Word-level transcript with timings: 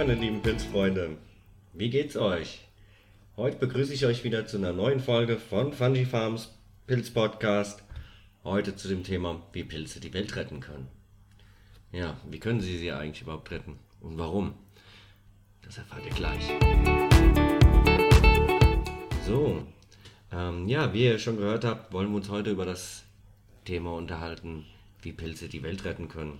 meine 0.00 0.14
lieben 0.14 0.40
Pilzfreunde. 0.40 1.18
Wie 1.74 1.90
geht's 1.90 2.16
euch? 2.16 2.60
Heute 3.36 3.58
begrüße 3.58 3.92
ich 3.92 4.06
euch 4.06 4.24
wieder 4.24 4.46
zu 4.46 4.56
einer 4.56 4.72
neuen 4.72 4.98
Folge 4.98 5.36
von 5.36 5.74
Fungi 5.74 6.06
Farms 6.06 6.48
Pilz 6.86 7.10
Podcast. 7.10 7.82
Heute 8.42 8.74
zu 8.74 8.88
dem 8.88 9.04
Thema, 9.04 9.42
wie 9.52 9.62
Pilze 9.62 10.00
die 10.00 10.14
Welt 10.14 10.34
retten 10.36 10.60
können. 10.60 10.88
Ja, 11.92 12.16
wie 12.30 12.38
können 12.38 12.62
sie 12.62 12.78
sie 12.78 12.90
eigentlich 12.92 13.20
überhaupt 13.20 13.50
retten 13.50 13.78
und 14.00 14.16
warum? 14.16 14.54
Das 15.60 15.76
erfahrt 15.76 16.06
ihr 16.06 16.14
gleich. 16.14 16.48
So, 19.26 19.66
ähm, 20.32 20.66
ja, 20.66 20.94
wie 20.94 21.04
ihr 21.04 21.18
schon 21.18 21.36
gehört 21.36 21.66
habt, 21.66 21.92
wollen 21.92 22.08
wir 22.08 22.16
uns 22.16 22.30
heute 22.30 22.48
über 22.48 22.64
das 22.64 23.04
Thema 23.66 23.92
unterhalten, 23.92 24.64
wie 25.02 25.12
Pilze 25.12 25.50
die 25.50 25.62
Welt 25.62 25.84
retten 25.84 26.08
können. 26.08 26.38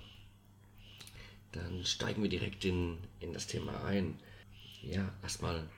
Dann 1.53 1.85
steigen 1.85 2.23
wir 2.23 2.31
direkt 2.31 2.65
in, 2.65 2.99
in 3.19 3.33
das 3.33 3.47
Thema 3.47 3.85
ein. 3.85 4.19
Ja, 4.83 5.13
erstmal, 5.23 5.69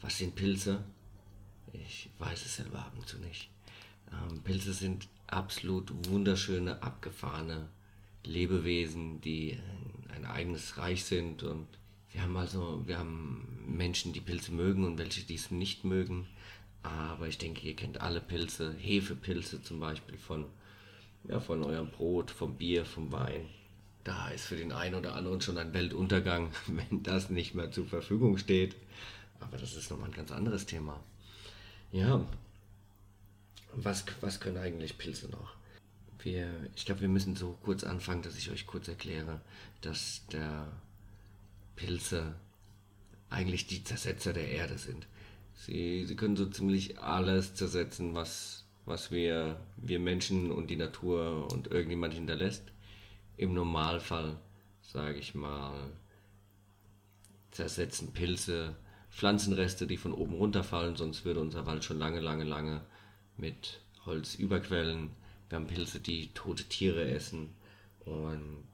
was 0.00 0.18
sind 0.18 0.34
Pilze? 0.34 0.84
Ich 1.72 2.10
weiß 2.18 2.44
es 2.44 2.56
selber 2.56 2.80
ab 2.80 2.92
und 2.96 3.06
zu 3.06 3.18
nicht. 3.18 3.50
Ähm, 4.12 4.42
Pilze 4.42 4.72
sind 4.72 5.08
absolut 5.26 5.92
wunderschöne, 6.08 6.82
abgefahrene 6.82 7.68
Lebewesen, 8.24 9.20
die 9.20 9.58
ein, 10.14 10.24
eigenes 10.26 10.78
Reich 10.78 11.04
sind 11.04 11.42
und 11.42 11.66
wir 12.12 12.22
haben 12.22 12.36
also, 12.36 12.82
wir 12.86 12.98
haben 12.98 13.64
Menschen, 13.66 14.12
die 14.12 14.20
Pilze 14.20 14.52
mögen 14.52 14.84
und 14.84 14.98
welche, 14.98 15.24
die 15.24 15.34
es 15.34 15.50
nicht 15.50 15.84
mögen. 15.84 16.26
Aber 16.82 17.28
ich 17.28 17.38
denke, 17.38 17.66
ihr 17.66 17.74
kennt 17.74 18.00
alle 18.00 18.20
Pilze, 18.20 18.74
Hefepilze 18.78 19.62
zum 19.62 19.80
Beispiel 19.80 20.16
von, 20.16 20.46
ja, 21.28 21.40
von 21.40 21.62
eurem 21.64 21.90
Brot, 21.90 22.30
vom 22.30 22.56
Bier, 22.56 22.84
vom 22.84 23.10
Wein 23.10 23.48
da 24.04 24.28
ist 24.28 24.44
für 24.44 24.56
den 24.56 24.72
einen 24.72 24.94
oder 24.94 25.16
anderen 25.16 25.40
schon 25.40 25.58
ein 25.58 25.72
Weltuntergang, 25.72 26.52
wenn 26.66 27.02
das 27.02 27.30
nicht 27.30 27.54
mehr 27.54 27.70
zur 27.72 27.86
Verfügung 27.86 28.38
steht. 28.38 28.76
Aber 29.40 29.56
das 29.56 29.74
ist 29.74 29.90
nochmal 29.90 30.10
ein 30.10 30.14
ganz 30.14 30.30
anderes 30.30 30.66
Thema. 30.66 31.02
Ja, 31.90 32.24
was, 33.72 34.04
was 34.20 34.40
können 34.40 34.58
eigentlich 34.58 34.98
Pilze 34.98 35.28
noch? 35.28 35.54
Wir, 36.20 36.48
ich 36.74 36.86
glaube, 36.86 37.02
wir 37.02 37.08
müssen 37.08 37.36
so 37.36 37.58
kurz 37.62 37.84
anfangen, 37.84 38.22
dass 38.22 38.38
ich 38.38 38.50
euch 38.50 38.66
kurz 38.66 38.88
erkläre, 38.88 39.40
dass 39.80 40.22
der 40.32 40.68
Pilze 41.76 42.34
eigentlich 43.30 43.66
die 43.66 43.84
Zersetzer 43.84 44.32
der 44.32 44.48
Erde 44.48 44.78
sind. 44.78 45.06
Sie, 45.56 46.04
sie 46.06 46.16
können 46.16 46.36
so 46.36 46.46
ziemlich 46.46 46.98
alles 46.98 47.54
zersetzen, 47.54 48.14
was, 48.14 48.64
was 48.86 49.10
wir, 49.10 49.60
wir 49.76 49.98
Menschen 49.98 50.50
und 50.50 50.68
die 50.68 50.76
Natur 50.76 51.52
und 51.52 51.66
irgendjemand 51.68 52.14
hinterlässt 52.14 52.73
im 53.36 53.54
Normalfall, 53.54 54.36
sage 54.82 55.18
ich 55.18 55.34
mal, 55.34 55.90
zersetzen 57.50 58.12
Pilze 58.12 58.76
Pflanzenreste, 59.10 59.86
die 59.86 59.96
von 59.96 60.12
oben 60.12 60.34
runterfallen, 60.34 60.96
sonst 60.96 61.24
würde 61.24 61.40
unser 61.40 61.66
Wald 61.66 61.84
schon 61.84 61.98
lange, 61.98 62.18
lange, 62.18 62.44
lange 62.44 62.80
mit 63.36 63.80
Holz 64.06 64.34
überquellen. 64.34 65.10
Wir 65.48 65.56
haben 65.56 65.68
Pilze, 65.68 66.00
die 66.00 66.28
tote 66.34 66.64
Tiere 66.64 67.08
essen 67.08 67.50
und 68.04 68.64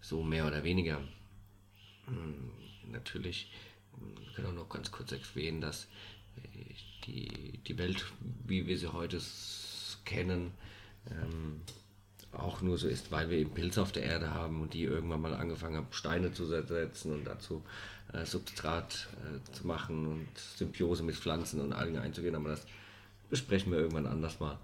so 0.00 0.22
mehr 0.22 0.46
oder 0.46 0.64
weniger. 0.64 1.02
Hm, 2.06 2.50
natürlich 2.90 3.50
wir 4.00 4.32
können 4.34 4.48
auch 4.48 4.62
noch 4.64 4.68
ganz 4.68 4.90
kurz 4.90 5.12
erwähnen, 5.12 5.60
dass 5.60 5.88
die, 7.06 7.58
die 7.66 7.78
Welt, 7.78 8.04
wie 8.46 8.66
wir 8.66 8.78
sie 8.78 8.92
heute 8.92 9.20
kennen, 10.04 10.52
ähm, 11.10 11.60
auch 12.32 12.60
nur 12.60 12.78
so 12.78 12.88
ist, 12.88 13.10
weil 13.10 13.30
wir 13.30 13.38
eben 13.38 13.54
Pilze 13.54 13.80
auf 13.80 13.92
der 13.92 14.02
Erde 14.02 14.32
haben 14.34 14.60
und 14.60 14.74
die 14.74 14.84
irgendwann 14.84 15.20
mal 15.20 15.34
angefangen 15.34 15.76
haben, 15.76 15.86
Steine 15.90 16.32
zu 16.32 16.46
setzen 16.46 17.12
und 17.12 17.24
dazu 17.24 17.62
äh, 18.12 18.24
Substrat 18.24 19.08
äh, 19.24 19.52
zu 19.52 19.66
machen 19.66 20.06
und 20.06 20.28
Symbiose 20.56 21.02
mit 21.02 21.16
Pflanzen 21.16 21.60
und 21.60 21.72
Algen 21.72 21.98
einzugehen. 21.98 22.34
Aber 22.34 22.50
das 22.50 22.66
besprechen 23.30 23.72
wir 23.72 23.78
irgendwann 23.78 24.06
anders 24.06 24.40
mal. 24.40 24.58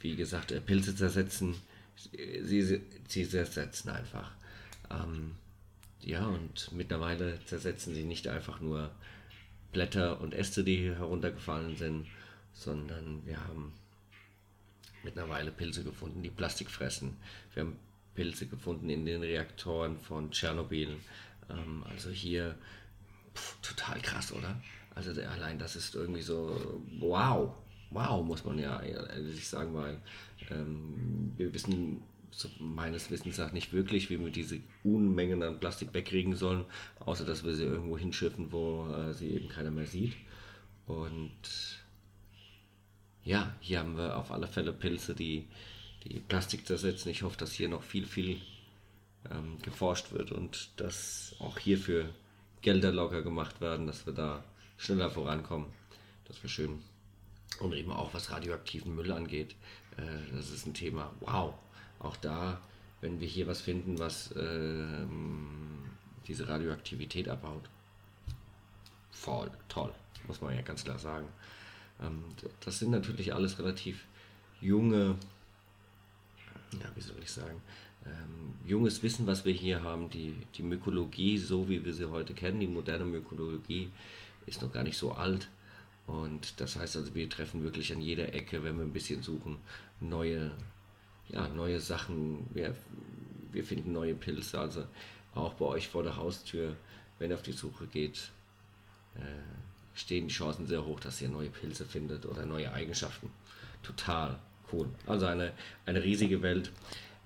Wie 0.00 0.16
gesagt, 0.16 0.52
äh, 0.52 0.60
Pilze 0.60 0.94
zersetzen, 0.94 1.54
sie, 2.12 2.80
sie, 3.08 3.28
zersetzen 3.28 3.90
einfach. 3.90 4.32
Ähm, 4.90 5.32
ja, 6.00 6.26
und 6.26 6.70
mittlerweile 6.72 7.38
zersetzen 7.44 7.94
sie 7.94 8.02
nicht 8.02 8.26
einfach 8.26 8.60
nur 8.60 8.90
Blätter 9.72 10.20
und 10.20 10.34
Äste, 10.34 10.64
die 10.64 10.90
heruntergefallen 10.90 11.76
sind, 11.76 12.06
sondern 12.52 13.24
wir 13.24 13.40
haben 13.46 13.72
mittlerweile 15.04 15.50
Pilze 15.50 15.84
gefunden, 15.84 16.22
die 16.22 16.30
Plastik 16.30 16.70
fressen. 16.70 17.16
Wir 17.54 17.64
haben 17.64 17.76
Pilze 18.14 18.46
gefunden 18.46 18.88
in 18.88 19.06
den 19.06 19.22
Reaktoren 19.22 19.96
von 19.98 20.30
Tschernobyl. 20.30 20.96
Ähm, 21.50 21.84
also 21.88 22.10
hier 22.10 22.56
pff, 23.34 23.56
total 23.62 24.00
krass, 24.00 24.32
oder? 24.32 24.60
Also 24.94 25.10
allein 25.22 25.58
das 25.58 25.76
ist 25.76 25.94
irgendwie 25.94 26.22
so, 26.22 26.82
wow, 26.98 27.54
wow, 27.90 28.24
muss 28.24 28.44
man 28.44 28.58
ja 28.58 28.80
ehrlich 28.80 29.48
sagen, 29.48 29.74
weil 29.74 29.98
ähm, 30.50 31.32
wir 31.36 31.52
wissen 31.54 32.02
so 32.30 32.48
meines 32.58 33.10
Wissens 33.10 33.38
nach 33.38 33.52
nicht 33.52 33.72
wirklich, 33.72 34.10
wie 34.10 34.18
wir 34.18 34.30
diese 34.30 34.60
Unmengen 34.84 35.42
an 35.42 35.60
Plastik 35.60 35.92
wegkriegen 35.92 36.34
sollen, 36.34 36.64
außer 37.00 37.24
dass 37.24 37.44
wir 37.44 37.54
sie 37.54 37.64
irgendwo 37.64 37.98
hinschiffen, 37.98 38.52
wo 38.52 38.88
äh, 38.88 39.12
sie 39.12 39.28
eben 39.30 39.48
keiner 39.48 39.70
mehr 39.70 39.86
sieht. 39.86 40.14
Und 40.86 41.30
ja, 43.24 43.54
hier 43.60 43.80
haben 43.80 43.96
wir 43.96 44.16
auf 44.16 44.30
alle 44.30 44.46
Fälle 44.46 44.72
Pilze, 44.72 45.14
die, 45.14 45.46
die 46.04 46.20
Plastik 46.20 46.66
zersetzen. 46.66 47.10
Ich 47.10 47.22
hoffe, 47.22 47.36
dass 47.36 47.52
hier 47.52 47.68
noch 47.68 47.82
viel, 47.82 48.06
viel 48.06 48.40
ähm, 49.30 49.58
geforscht 49.62 50.12
wird 50.12 50.32
und 50.32 50.70
dass 50.76 51.34
auch 51.38 51.58
hierfür 51.58 52.08
Gelder 52.60 52.92
locker 52.92 53.22
gemacht 53.22 53.60
werden, 53.60 53.86
dass 53.86 54.06
wir 54.06 54.12
da 54.12 54.44
schneller 54.76 55.10
vorankommen. 55.10 55.66
Das 56.26 56.38
wäre 56.38 56.48
schön. 56.48 56.82
Und 57.60 57.74
eben 57.74 57.92
auch 57.92 58.14
was 58.14 58.30
radioaktiven 58.30 58.94
Müll 58.94 59.12
angeht. 59.12 59.54
Äh, 59.96 60.34
das 60.34 60.50
ist 60.50 60.66
ein 60.66 60.74
Thema. 60.74 61.12
Wow. 61.20 61.54
Auch 61.98 62.16
da, 62.16 62.60
wenn 63.00 63.20
wir 63.20 63.28
hier 63.28 63.46
was 63.46 63.60
finden, 63.60 63.98
was 63.98 64.32
äh, 64.32 65.06
diese 66.26 66.48
Radioaktivität 66.48 67.28
abbaut. 67.28 67.68
Voll 69.10 69.50
toll, 69.68 69.92
muss 70.26 70.40
man 70.40 70.54
ja 70.54 70.62
ganz 70.62 70.84
klar 70.84 70.98
sagen. 70.98 71.28
Ähm, 72.02 72.24
das 72.64 72.78
sind 72.78 72.90
natürlich 72.90 73.34
alles 73.34 73.58
relativ 73.58 74.04
junge, 74.60 75.16
ja, 76.72 76.90
wie 76.94 77.00
soll 77.00 77.16
ich 77.22 77.30
sagen, 77.30 77.60
ähm, 78.06 78.54
junges 78.66 79.02
Wissen, 79.02 79.26
was 79.26 79.44
wir 79.44 79.52
hier 79.52 79.82
haben. 79.82 80.10
Die, 80.10 80.34
die 80.56 80.62
Mykologie, 80.62 81.38
so 81.38 81.68
wie 81.68 81.84
wir 81.84 81.94
sie 81.94 82.10
heute 82.10 82.34
kennen, 82.34 82.60
die 82.60 82.66
moderne 82.66 83.04
Mykologie, 83.04 83.90
ist 84.46 84.62
noch 84.62 84.72
gar 84.72 84.82
nicht 84.82 84.96
so 84.96 85.12
alt. 85.12 85.48
Und 86.06 86.60
das 86.60 86.76
heißt 86.76 86.96
also, 86.96 87.14
wir 87.14 87.28
treffen 87.28 87.62
wirklich 87.62 87.92
an 87.92 88.00
jeder 88.00 88.34
Ecke, 88.34 88.64
wenn 88.64 88.76
wir 88.76 88.84
ein 88.84 88.92
bisschen 88.92 89.22
suchen, 89.22 89.58
neue, 90.00 90.50
ja, 91.28 91.48
neue 91.48 91.80
Sachen. 91.80 92.46
Wir, 92.52 92.74
wir 93.52 93.64
finden 93.64 93.92
neue 93.92 94.14
Pilze. 94.14 94.58
Also 94.58 94.84
auch 95.34 95.54
bei 95.54 95.66
euch 95.66 95.88
vor 95.88 96.02
der 96.02 96.16
Haustür, 96.16 96.76
wenn 97.18 97.30
ihr 97.30 97.36
auf 97.36 97.42
die 97.42 97.52
Suche 97.52 97.86
geht, 97.86 98.30
äh, 99.14 99.20
stehen 99.94 100.28
die 100.28 100.34
Chancen 100.34 100.66
sehr 100.66 100.84
hoch, 100.84 101.00
dass 101.00 101.20
ihr 101.20 101.28
neue 101.28 101.50
Pilze 101.50 101.84
findet 101.84 102.26
oder 102.26 102.46
neue 102.46 102.72
Eigenschaften. 102.72 103.30
Total 103.82 104.38
cool. 104.72 104.88
Also 105.06 105.26
eine, 105.26 105.52
eine 105.86 106.02
riesige 106.02 106.42
Welt. 106.42 106.72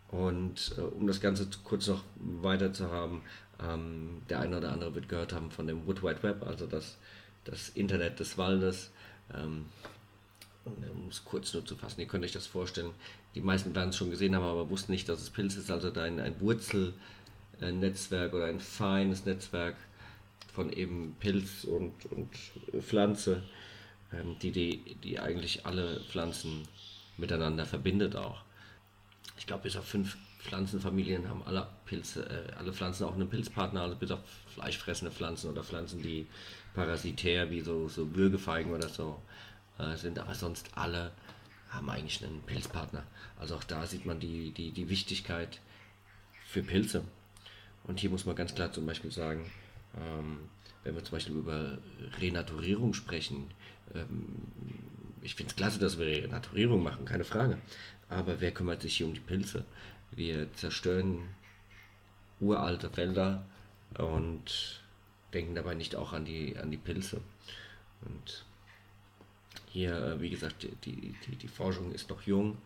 Und 0.08 0.74
äh, 0.76 0.80
um 0.80 1.06
das 1.06 1.20
Ganze 1.20 1.48
kurz 1.64 1.86
noch 1.86 2.02
weiter 2.16 2.72
zu 2.72 2.90
haben, 2.90 3.22
ähm, 3.62 4.22
der 4.28 4.40
eine 4.40 4.58
oder 4.58 4.72
andere 4.72 4.94
wird 4.94 5.08
gehört 5.08 5.32
haben 5.32 5.50
von 5.50 5.66
dem 5.66 5.86
Wood 5.86 6.02
Wide 6.02 6.22
Web, 6.22 6.46
also 6.46 6.66
das, 6.66 6.96
das 7.44 7.70
Internet 7.70 8.20
des 8.20 8.38
Waldes. 8.38 8.90
Ähm, 9.34 9.66
um 10.64 11.08
es 11.08 11.24
kurz 11.24 11.54
nur 11.54 11.64
zu 11.64 11.76
fassen, 11.76 12.00
ihr 12.00 12.08
könnt 12.08 12.24
euch 12.24 12.32
das 12.32 12.46
vorstellen. 12.46 12.90
Die 13.34 13.40
meisten 13.40 13.74
werden 13.74 13.90
es 13.90 13.96
schon 13.96 14.10
gesehen 14.10 14.34
haben, 14.34 14.44
aber 14.44 14.68
wussten 14.68 14.92
nicht, 14.92 15.08
dass 15.08 15.22
es 15.22 15.30
Pilz 15.30 15.54
ist. 15.56 15.70
Also 15.70 15.92
ein, 15.92 16.18
ein 16.18 16.40
Wurzelnetzwerk 16.40 18.34
oder 18.34 18.46
ein 18.46 18.58
feines 18.58 19.24
Netzwerk 19.24 19.76
von 20.56 20.72
eben 20.72 21.14
Pilz 21.20 21.64
und, 21.64 21.92
und 22.06 22.30
Pflanze, 22.82 23.42
ähm, 24.12 24.36
die, 24.40 24.50
die, 24.50 24.96
die 25.04 25.20
eigentlich 25.20 25.66
alle 25.66 26.00
Pflanzen 26.08 26.66
miteinander 27.18 27.66
verbindet 27.66 28.16
auch. 28.16 28.40
Ich 29.36 29.46
glaube, 29.46 29.64
bis 29.64 29.76
auf 29.76 29.84
fünf 29.84 30.16
Pflanzenfamilien 30.40 31.28
haben 31.28 31.42
alle 31.44 31.68
Pilze, 31.84 32.24
äh, 32.24 32.52
alle 32.54 32.72
Pflanzen 32.72 33.04
auch 33.04 33.14
einen 33.14 33.28
Pilzpartner, 33.28 33.82
also 33.82 33.96
bis 33.96 34.10
auf 34.10 34.20
fleischfressende 34.54 35.12
Pflanzen 35.12 35.50
oder 35.50 35.62
Pflanzen, 35.62 36.02
die 36.02 36.26
parasitär 36.74 37.50
wie 37.50 37.60
so, 37.60 37.88
so 37.88 38.14
Würgefeigen 38.16 38.72
oder 38.72 38.88
so 38.88 39.20
äh, 39.78 39.94
sind, 39.96 40.18
aber 40.18 40.34
sonst 40.34 40.70
alle 40.74 41.12
haben 41.68 41.90
eigentlich 41.90 42.24
einen 42.24 42.40
Pilzpartner. 42.42 43.04
Also 43.38 43.56
auch 43.56 43.64
da 43.64 43.84
sieht 43.86 44.06
man 44.06 44.20
die, 44.20 44.52
die, 44.52 44.70
die 44.70 44.88
Wichtigkeit 44.88 45.60
für 46.46 46.62
Pilze. 46.62 47.02
Und 47.84 48.00
hier 48.00 48.08
muss 48.08 48.24
man 48.24 48.36
ganz 48.36 48.54
klar 48.54 48.72
zum 48.72 48.86
Beispiel 48.86 49.10
sagen, 49.10 49.50
ähm, 49.96 50.38
wenn 50.84 50.94
wir 50.94 51.04
zum 51.04 51.12
Beispiel 51.12 51.36
über 51.36 51.78
Renaturierung 52.20 52.94
sprechen, 52.94 53.50
ähm, 53.94 54.36
ich 55.22 55.34
finde 55.34 55.50
es 55.50 55.56
klasse, 55.56 55.78
dass 55.78 55.98
wir 55.98 56.06
Renaturierung 56.06 56.82
machen, 56.82 57.04
keine 57.04 57.24
Frage. 57.24 57.58
Aber 58.08 58.40
wer 58.40 58.52
kümmert 58.52 58.82
sich 58.82 58.96
hier 58.96 59.06
um 59.06 59.14
die 59.14 59.20
Pilze? 59.20 59.64
Wir 60.12 60.52
zerstören 60.54 61.22
uralte 62.38 62.90
Felder, 62.90 63.44
und 63.98 64.80
denken 65.32 65.54
dabei 65.54 65.74
nicht 65.74 65.96
auch 65.96 66.12
an 66.12 66.24
die, 66.24 66.56
an 66.58 66.70
die 66.70 66.76
Pilze. 66.76 67.20
Und 68.02 68.44
hier, 69.70 69.96
äh, 69.96 70.20
wie 70.20 70.30
gesagt, 70.30 70.66
die, 70.84 71.14
die, 71.26 71.36
die 71.36 71.48
Forschung 71.48 71.92
ist 71.92 72.10
noch 72.10 72.22
jung 72.22 72.58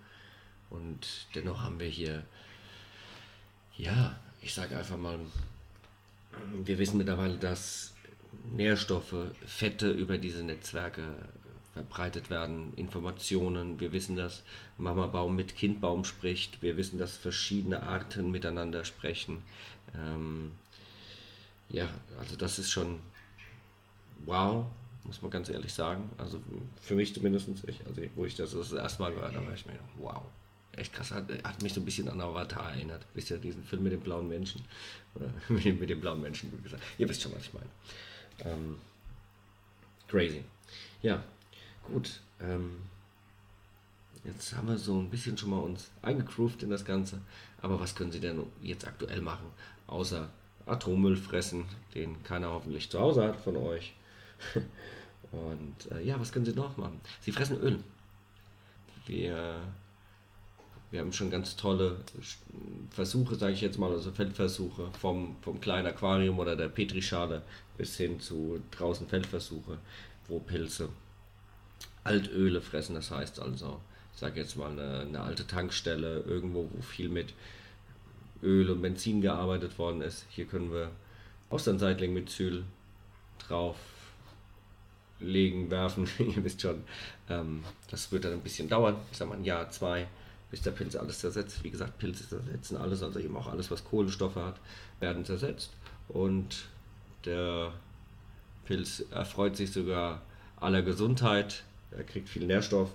und 0.70 1.26
dennoch 1.34 1.62
haben 1.62 1.80
wir 1.80 1.88
hier, 1.88 2.24
ja, 3.76 4.18
ich 4.42 4.54
sage 4.54 4.76
einfach 4.76 4.96
mal, 4.96 5.18
wir 6.64 6.78
wissen 6.78 6.98
mittlerweile, 6.98 7.36
dass 7.36 7.94
Nährstoffe, 8.52 9.14
Fette 9.46 9.90
über 9.90 10.18
diese 10.18 10.42
Netzwerke 10.42 11.02
verbreitet 11.72 12.30
werden, 12.30 12.72
Informationen. 12.74 13.78
Wir 13.80 13.92
wissen, 13.92 14.16
dass 14.16 14.42
Mama 14.76 15.06
Baum 15.06 15.36
mit 15.36 15.56
Kind 15.56 15.80
Baum 15.80 16.04
spricht. 16.04 16.62
Wir 16.62 16.76
wissen, 16.76 16.98
dass 16.98 17.16
verschiedene 17.16 17.82
Arten 17.82 18.30
miteinander 18.30 18.84
sprechen. 18.84 19.42
Ähm, 19.94 20.52
ja, 21.68 21.88
also 22.18 22.36
das 22.36 22.58
ist 22.58 22.70
schon 22.70 22.98
wow, 24.26 24.66
muss 25.04 25.22
man 25.22 25.30
ganz 25.30 25.48
ehrlich 25.48 25.72
sagen. 25.72 26.10
Also 26.18 26.40
für 26.80 26.94
mich 26.94 27.14
zumindest, 27.14 27.48
ich, 27.66 27.86
also 27.86 28.02
wo 28.14 28.24
ich 28.24 28.34
das 28.34 28.52
das 28.52 28.72
erste 28.72 29.02
Mal 29.02 29.12
gehört 29.12 29.34
habe, 29.34 29.46
war 29.46 29.54
ich 29.54 29.66
mir, 29.66 29.78
wow, 29.98 30.22
echt 30.80 30.92
krass. 30.92 31.10
Hat, 31.12 31.24
hat 31.44 31.62
mich 31.62 31.72
so 31.72 31.80
ein 31.80 31.84
bisschen 31.84 32.08
an 32.08 32.20
Avatar 32.20 32.72
erinnert. 32.72 33.04
Wisst 33.14 33.30
ihr, 33.30 33.38
diesen 33.38 33.62
Film 33.62 33.82
mit 33.82 33.92
den 33.92 34.00
blauen 34.00 34.28
Menschen? 34.28 34.62
Mit 35.48 35.90
den 35.90 36.00
blauen 36.00 36.20
Menschen, 36.20 36.52
wie 36.52 36.62
gesagt. 36.62 36.82
Ihr 36.98 37.08
wisst 37.08 37.22
schon, 37.22 37.32
was 37.34 37.42
ich 37.42 37.52
meine. 37.52 37.66
Ähm, 38.44 38.78
crazy. 40.08 40.44
Ja, 41.02 41.22
gut. 41.84 42.20
Ähm, 42.40 42.76
jetzt 44.24 44.54
haben 44.54 44.68
wir 44.68 44.78
so 44.78 44.98
ein 44.98 45.10
bisschen 45.10 45.36
schon 45.36 45.50
mal 45.50 45.58
uns 45.58 45.90
eingegroovt 46.02 46.62
in 46.62 46.70
das 46.70 46.84
Ganze. 46.84 47.20
Aber 47.60 47.80
was 47.80 47.94
können 47.94 48.12
Sie 48.12 48.20
denn 48.20 48.42
jetzt 48.62 48.86
aktuell 48.86 49.20
machen? 49.20 49.46
Außer 49.86 50.30
Atommüll 50.66 51.16
fressen, 51.16 51.64
den 51.94 52.22
keiner 52.22 52.50
hoffentlich 52.50 52.88
zu 52.88 53.00
Hause 53.00 53.24
hat 53.24 53.40
von 53.40 53.56
euch. 53.56 53.94
Und 55.32 55.92
äh, 55.92 56.02
ja, 56.02 56.18
was 56.18 56.32
können 56.32 56.44
Sie 56.44 56.54
noch 56.54 56.76
machen? 56.76 57.00
Sie 57.20 57.32
fressen 57.32 57.60
Öl. 57.60 57.78
Wir, 59.06 59.60
wir 60.90 61.00
haben 61.00 61.12
schon 61.12 61.30
ganz 61.30 61.56
tolle 61.56 61.96
Versuche, 62.90 63.36
sage 63.36 63.52
ich 63.52 63.60
jetzt 63.60 63.78
mal, 63.78 63.92
also 63.92 64.10
Feldversuche 64.10 64.90
vom, 64.98 65.36
vom 65.42 65.60
kleinen 65.60 65.86
Aquarium 65.86 66.38
oder 66.38 66.56
der 66.56 66.68
Petrischale 66.68 67.42
bis 67.78 67.96
hin 67.96 68.18
zu 68.18 68.60
draußen 68.72 69.06
Feldversuche, 69.06 69.78
wo 70.28 70.40
Pilze 70.40 70.88
Altöle 72.02 72.60
fressen. 72.60 72.94
Das 72.94 73.10
heißt 73.10 73.40
also, 73.40 73.80
ich 74.12 74.20
sage 74.20 74.40
jetzt 74.40 74.56
mal 74.56 74.70
eine, 74.70 75.00
eine 75.00 75.20
alte 75.20 75.46
Tankstelle 75.46 76.20
irgendwo, 76.26 76.68
wo 76.72 76.82
viel 76.82 77.08
mit 77.08 77.34
Öl 78.42 78.70
und 78.70 78.82
Benzin 78.82 79.20
gearbeitet 79.20 79.78
worden 79.78 80.00
ist. 80.02 80.24
Hier 80.30 80.46
können 80.46 80.72
wir 80.72 80.90
Austernseitling 81.50 82.12
mit 82.12 82.30
Zyl 82.30 82.64
drauf 83.38 83.76
legen, 85.20 85.70
werfen. 85.70 86.08
Ihr 86.18 86.42
wisst 86.42 86.62
schon, 86.62 86.82
ähm, 87.28 87.62
das 87.90 88.10
wird 88.10 88.24
dann 88.24 88.32
ein 88.32 88.40
bisschen 88.40 88.68
dauern. 88.68 88.96
Ich 89.12 89.18
sage 89.18 89.30
mal 89.30 89.36
ein 89.36 89.44
Jahr, 89.44 89.70
zwei, 89.70 90.06
bis 90.50 90.62
der 90.62 90.72
Pilz 90.72 90.96
alles 90.96 91.20
zersetzt. 91.20 91.62
Wie 91.62 91.70
gesagt, 91.70 91.98
Pilze 91.98 92.28
zersetzen 92.28 92.76
alles, 92.76 93.02
also 93.02 93.18
eben 93.18 93.36
auch 93.36 93.46
alles, 93.46 93.70
was 93.70 93.84
Kohlenstoffe 93.84 94.36
hat, 94.36 94.58
werden 94.98 95.24
zersetzt. 95.24 95.70
Und 96.08 96.68
der 97.24 97.72
Pilz 98.64 99.04
erfreut 99.10 99.56
sich 99.56 99.72
sogar 99.72 100.22
aller 100.56 100.82
Gesundheit. 100.82 101.64
Er 101.92 102.04
kriegt 102.04 102.28
viel 102.28 102.46
Nährstoff. 102.46 102.90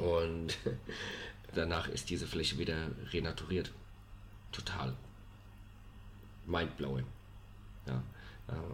Und 0.00 0.58
danach 1.54 1.88
ist 1.88 2.10
diese 2.10 2.26
Fläche 2.26 2.58
wieder 2.58 2.88
renaturiert 3.12 3.70
total 4.52 4.94
mindblowing. 6.46 7.04
Ja. 7.86 8.02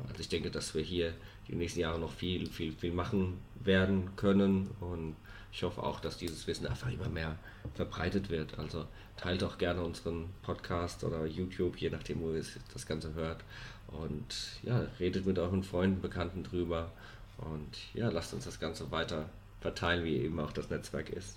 Also 0.09 0.21
ich 0.21 0.29
denke, 0.29 0.51
dass 0.51 0.75
wir 0.75 0.83
hier 0.83 1.15
die 1.49 1.55
nächsten 1.55 1.81
Jahre 1.81 1.99
noch 1.99 2.13
viel, 2.13 2.47
viel, 2.47 2.73
viel 2.73 2.93
machen 2.93 3.39
werden 3.65 4.15
können 4.17 4.69
und 4.81 5.17
ich 5.53 5.63
hoffe 5.63 5.83
auch, 5.83 6.01
dass 6.01 6.17
dieses 6.17 6.47
Wissen 6.47 6.67
einfach 6.67 6.91
immer 6.91 7.09
mehr 7.09 7.37
verbreitet 7.75 8.31
wird. 8.31 8.59
Also 8.59 8.87
teilt 9.17 9.45
auch 9.45 9.59
gerne 9.59 9.83
unseren 9.83 10.31
Podcast 10.43 11.05
oder 11.05 11.27
YouTube, 11.27 11.77
je 11.77 11.91
nachdem, 11.91 12.21
wo 12.21 12.33
ihr 12.33 12.45
das 12.73 12.87
Ganze 12.87 13.15
hört. 13.15 13.45
Und 13.89 14.35
ja, 14.63 14.87
redet 14.99 15.27
mit 15.27 15.39
euren 15.39 15.63
Freunden, 15.63 16.01
Bekannten 16.01 16.43
drüber. 16.43 16.91
Und 17.37 17.77
ja, 17.93 18.09
lasst 18.09 18.33
uns 18.33 18.45
das 18.45 18.61
Ganze 18.61 18.91
weiter 18.91 19.29
verteilen, 19.61 20.05
wie 20.05 20.17
eben 20.17 20.41
auch 20.41 20.53
das 20.53 20.71
Netzwerk 20.71 21.11
ist. 21.11 21.37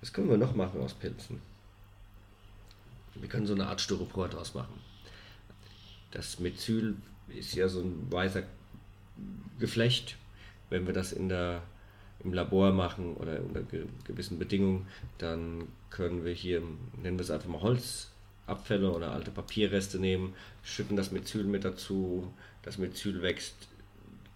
Was 0.00 0.12
können 0.12 0.28
wir 0.28 0.36
noch 0.36 0.54
machen 0.54 0.80
aus 0.80 0.94
Pilzen? 0.94 1.40
Wir 3.14 3.28
können 3.28 3.46
so 3.46 3.54
eine 3.54 3.66
Art 3.66 3.80
Styropor 3.80 4.28
draus 4.28 4.54
machen. 4.54 4.80
Das 6.10 6.38
Methyl 6.38 6.96
ist 7.28 7.54
ja 7.54 7.68
so 7.68 7.80
ein 7.80 8.10
weißer 8.12 8.42
Geflecht. 9.58 10.16
Wenn 10.70 10.86
wir 10.86 10.94
das 10.94 11.12
in 11.12 11.28
der, 11.28 11.62
im 12.24 12.32
Labor 12.32 12.72
machen 12.72 13.14
oder 13.14 13.40
unter 13.40 13.62
gewissen 14.04 14.38
Bedingungen, 14.38 14.86
dann 15.18 15.68
können 15.90 16.24
wir 16.24 16.32
hier, 16.32 16.62
nennen 17.02 17.18
wir 17.18 17.22
es 17.22 17.30
einfach 17.30 17.48
mal 17.48 17.62
Holzabfälle 17.62 18.90
oder 18.90 19.12
alte 19.12 19.30
Papierreste 19.30 19.98
nehmen, 19.98 20.34
schütten 20.62 20.96
das 20.96 21.12
Methyl 21.12 21.44
mit 21.44 21.64
dazu. 21.64 22.32
Das 22.62 22.78
Methyl 22.78 23.22
wächst 23.22 23.54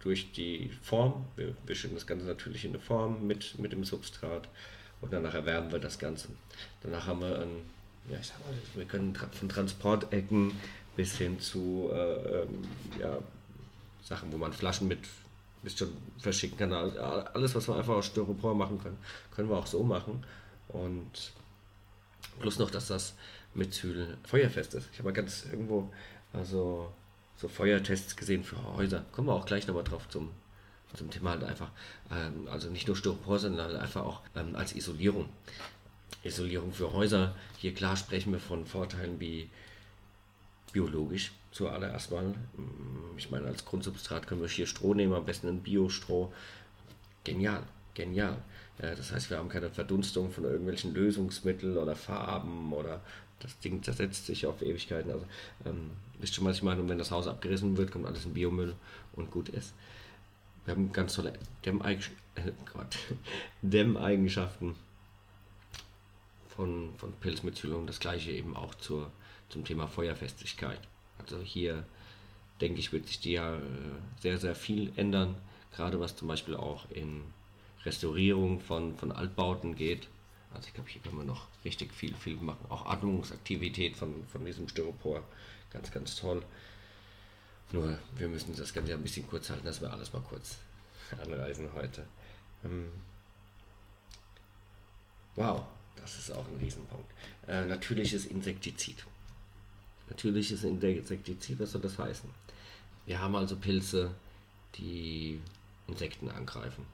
durch 0.00 0.32
die 0.32 0.70
Form. 0.82 1.25
Wir, 1.37 1.55
wir 1.67 1.75
schütten 1.75 1.96
das 1.96 2.06
Ganze 2.06 2.26
natürlich 2.26 2.64
in 2.64 2.70
eine 2.70 2.81
Form 2.81 3.26
mit, 3.26 3.58
mit 3.58 3.73
dem 3.73 3.84
Substrat 3.84 4.49
und 5.00 5.12
danach 5.12 5.34
erwärmen 5.34 5.73
wir 5.73 5.81
das 5.81 5.99
Ganze. 5.99 6.29
Danach 6.82 7.06
haben 7.06 7.20
wir 7.20 7.40
ein 7.40 7.82
ja, 8.11 8.19
ich 8.20 8.26
sag 8.26 8.38
mal, 8.40 8.55
wir 8.75 8.84
können 8.84 9.14
von 9.14 9.49
Transportecken 9.49 10.52
bis 10.96 11.17
hin 11.17 11.38
zu 11.40 11.90
äh, 11.93 12.43
ähm, 12.43 12.64
ja, 13.00 13.19
Sachen, 14.02 14.32
wo 14.32 14.37
man 14.37 14.52
Flaschen 14.52 14.88
mit 14.88 14.99
bis 15.62 15.79
schon 15.79 15.93
verschicken 16.19 16.59
kann. 16.59 16.73
Alles, 16.73 17.55
was 17.55 17.69
wir 17.69 17.76
einfach 17.76 17.94
aus 17.94 18.06
Styropor 18.06 18.55
machen 18.55 18.81
können, 18.82 18.99
können 19.35 19.49
wir 19.49 19.56
auch 19.56 19.67
so 19.67 19.82
machen. 19.82 20.25
Und 20.69 21.32
plus 22.41 22.59
noch, 22.59 22.70
dass 22.70 22.88
das 22.88 23.14
Methyl 23.55 24.17
feuerfest 24.25 24.75
ist. 24.75 24.88
Ich 24.93 24.99
habe 24.99 25.09
mal 25.09 25.14
ganz 25.14 25.44
irgendwo 25.44 25.93
also 26.32 26.93
so 27.37 27.49
Feuertests 27.49 28.17
gesehen 28.17 28.44
für 28.44 28.56
Häuser. 28.76 29.05
Kommen 29.12 29.29
wir 29.29 29.35
auch 29.35 29.47
gleich 29.47 29.67
nochmal 29.67 29.85
drauf 29.85 30.09
zum, 30.09 30.31
zum 30.94 31.11
Thema 31.11 31.31
halt 31.31 31.44
einfach. 31.44 31.70
Ähm, 32.11 32.49
also 32.50 32.70
nicht 32.70 32.87
nur 32.87 32.97
Styropor, 32.97 33.38
sondern 33.38 33.67
halt 33.67 33.81
einfach 33.81 34.03
auch 34.03 34.20
ähm, 34.37 34.56
als 34.56 34.75
Isolierung. 34.75 35.29
Isolierung 36.25 36.72
für 36.72 36.93
Häuser. 36.93 37.34
Hier 37.58 37.75
klar 37.75 37.96
sprechen 37.96 38.32
wir 38.32 38.41
von 38.41 38.65
Vorteilen 38.65 39.19
wie 39.20 39.51
biologisch 40.72 41.32
zuallererst 41.50 42.10
mal. 42.10 42.24
Mm, 42.24 43.17
ich 43.17 43.31
meine, 43.31 43.46
als 43.46 43.64
Grundsubstrat 43.64 44.26
können 44.26 44.41
wir 44.41 44.48
hier 44.48 44.67
Stroh 44.67 44.94
nehmen, 44.94 45.12
am 45.12 45.24
besten 45.24 45.48
ein 45.48 45.62
Biostroh. 45.62 46.32
Genial, 47.24 47.62
genial. 47.94 48.38
Das 48.79 49.12
heißt, 49.12 49.31
wir 49.31 49.38
haben 49.38 49.48
keine 49.48 49.70
Verdunstung 49.70 50.32
von 50.32 50.44
irgendwelchen 50.44 50.94
Lösungsmitteln 50.94 51.76
oder 51.76 51.94
Farben 51.94 52.72
oder 52.72 53.00
das 53.43 53.58
Ding 53.58 53.82
zersetzt 53.82 54.26
sich 54.26 54.46
auf 54.46 54.62
Ewigkeiten. 54.62 55.10
Also, 55.10 55.26
ähm, 55.67 55.91
wisst 56.19 56.34
schon, 56.34 56.44
was 56.44 56.56
ich 56.56 56.62
meine? 56.62 56.81
Und 56.81 56.88
wenn 56.88 56.98
das 56.98 57.10
Haus 57.10 57.26
abgerissen 57.26 57.76
wird, 57.76 57.91
kommt 57.91 58.06
alles 58.06 58.24
in 58.24 58.34
Biomüll 58.34 58.74
und 59.14 59.31
gut 59.31 59.48
ist. 59.48 59.74
Wir 60.64 60.74
haben 60.74 60.93
ganz 60.93 61.14
tolle 61.14 61.32
Dämmeigenschaften. 61.64 62.17
Äh, 62.36 62.52
Dämmeigenschaften 63.62 64.74
von, 66.48 66.94
von 66.96 67.12
Pilzmethylung. 67.14 67.86
Das 67.86 67.98
gleiche 67.98 68.31
eben 68.31 68.56
auch 68.56 68.74
zur, 68.76 69.10
zum 69.53 69.65
Thema 69.65 69.87
Feuerfestigkeit. 69.87 70.81
Also 71.19 71.41
hier 71.41 71.85
denke 72.61 72.81
ich, 72.81 72.93
wird 72.93 73.06
sich 73.06 73.21
die 73.21 73.32
ja 73.32 73.56
äh, 73.56 73.61
sehr, 74.21 74.39
sehr 74.39 74.55
viel 74.55 74.93
ändern, 74.97 75.37
gerade 75.75 76.01
was 76.01 76.17
zum 76.17 76.29
Beispiel 76.29 76.56
auch 76.56 76.91
in 76.91 77.23
Restaurierung 77.85 78.61
von, 78.61 78.97
von 78.97 79.13
Altbauten 79.13 79.77
geht. 79.77 80.09
Also 80.55 80.69
ich 80.69 80.75
glaube, 80.75 80.89
hier 80.91 81.03
können 81.03 81.19
wir 81.19 81.25
noch 81.25 81.49
richtig 81.65 81.93
viel, 81.93 82.15
viel 82.15 82.37
machen. 82.37 82.65
Auch 82.69 82.87
Atmungsaktivität 82.87 83.97
von, 83.97 84.27
von 84.27 84.44
diesem 84.44 84.69
Styropor. 84.69 85.23
Ganz, 85.71 85.91
ganz 85.91 86.17
toll. 86.17 86.43
Nur, 87.73 87.99
wir 88.17 88.29
müssen 88.29 88.55
das 88.55 88.75
Ganze 88.75 88.93
ein 88.93 89.03
bisschen 89.03 89.27
kurz 89.27 89.49
halten, 89.51 89.65
dass 89.65 89.81
wir 89.81 89.91
alles 89.93 90.13
mal 90.13 90.23
kurz 90.23 90.59
anreisen 91.23 91.69
heute. 91.75 92.05
Ähm 92.65 92.89
wow, 95.35 95.63
das 95.97 96.19
ist 96.19 96.31
auch 96.31 96.47
ein 96.47 96.59
Riesenpunkt. 96.61 97.11
Äh, 97.49 97.65
natürliches 97.65 98.27
Insektizid. 98.27 99.05
Natürliches 100.09 100.65
Insektizid, 100.65 101.59
was 101.61 101.73
soll 101.73 101.81
das 101.81 101.99
heißen? 101.99 102.29
Wir 103.06 103.21
haben 103.21 103.35
also 103.35 103.56
Pilze, 103.56 104.11
die 104.77 105.41
Insekten 105.89 106.29
angreifen. 106.31 106.85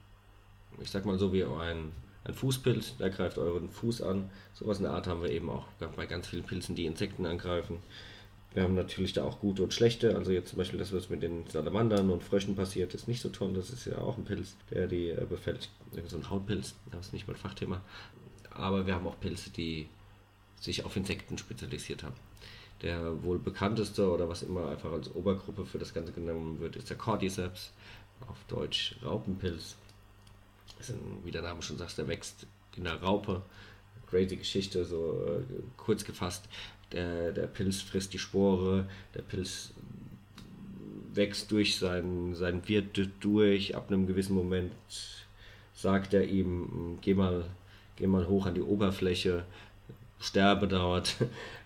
Ich 0.81 0.91
sag 0.91 1.05
mal 1.05 1.19
so 1.19 1.33
wie 1.33 1.45
ein, 1.45 1.93
ein 2.25 2.35
Fußpilz, 2.35 2.97
der 2.99 3.11
greift 3.11 3.39
euren 3.39 3.71
Fuß 3.71 4.03
an. 4.03 4.31
Sowas 4.55 4.79
in 4.79 4.85
der 4.85 4.93
Art 4.93 5.07
haben 5.07 5.23
wir 5.23 5.31
eben 5.31 5.51
auch 5.51 5.67
bei 5.97 6.07
ganz 6.07 6.29
vielen 6.29 6.45
Pilzen, 6.45 6.75
die 6.75 6.87
Insekten 6.87 7.27
angreifen. 7.27 7.79
Wir 8.55 8.63
haben 8.63 8.75
natürlich 8.75 9.13
da 9.13 9.25
auch 9.25 9.41
gute 9.41 9.63
und 9.63 9.75
schlechte. 9.75 10.17
Also 10.17 10.33
jetzt 10.33 10.51
zum 10.51 10.59
Beispiel 10.59 10.79
das, 10.79 10.93
was 10.93 11.11
mit 11.11 11.23
den 11.23 11.47
Salamandern 11.49 12.11
und 12.11 12.23
Fröschen 12.23 12.57
passiert, 12.57 12.95
ist 12.95 13.07
nicht 13.07 13.21
so 13.21 13.29
toll. 13.29 13.53
Das 13.53 13.71
ist 13.71 13.85
ja 13.85 13.99
auch 13.99 14.17
ein 14.17 14.25
Pilz, 14.25 14.57
der 14.71 14.87
die 14.87 15.11
äh, 15.11 15.27
befällt. 15.29 15.69
So 16.07 16.17
ein 16.17 16.31
Hautpilz, 16.31 16.75
das 16.91 17.07
ist 17.07 17.13
nicht 17.13 17.27
mein 17.27 17.37
Fachthema 17.37 17.83
aber 18.59 18.87
wir 18.87 18.95
haben 18.95 19.07
auch 19.07 19.19
Pilze, 19.21 19.51
die 19.51 19.89
sich 20.61 20.85
auf 20.85 20.97
Insekten 20.97 21.39
spezialisiert 21.39 22.03
haben. 22.03 22.17
Der 22.83 23.23
wohl 23.25 23.39
bekannteste 23.39 24.09
oder 24.09 24.29
was 24.29 24.43
immer 24.43 24.69
einfach 24.69 24.93
als 24.93 25.15
Obergruppe 25.15 25.65
für 25.65 25.79
das 25.79 25.93
Ganze 25.93 26.13
genommen 26.13 26.61
wird, 26.61 26.77
ist 26.77 26.91
der 26.91 26.97
Cordyceps, 26.97 27.73
auf 28.27 28.37
Deutsch 28.49 28.97
Raupenpilz. 29.05 29.77
Ein, 30.89 31.19
wie 31.25 31.31
der 31.31 31.43
Name 31.43 31.63
schon 31.63 31.79
sagt, 31.79 31.99
der 31.99 32.09
wächst 32.09 32.47
in 32.77 32.85
der 32.85 33.03
Raupe. 33.03 33.43
Crazy 34.09 34.37
Geschichte, 34.37 34.85
so 34.85 35.27
äh, 35.27 35.43
kurz 35.77 36.05
gefasst. 36.05 36.49
Der, 36.93 37.33
der 37.33 37.47
Pilz 37.47 37.83
frisst 37.83 38.15
die 38.15 38.19
Spore, 38.19 38.89
der 39.15 39.23
Pilz 39.23 39.73
wächst 41.13 41.51
durch 41.51 41.77
seinen, 41.79 42.35
seinen 42.35 42.67
Wirt 42.69 42.99
durch. 43.21 43.77
Ab 43.77 43.89
einem 43.89 44.07
gewissen 44.07 44.35
Moment 44.35 44.73
sagt 45.75 46.15
er 46.15 46.25
ihm, 46.25 46.99
geh 47.01 47.15
mal, 47.15 47.45
geh 47.97 48.07
mal 48.07 48.27
hoch 48.27 48.47
an 48.47 48.55
die 48.55 48.63
Oberfläche, 48.63 49.45
sterbe 50.21 50.69
dort, 50.69 51.17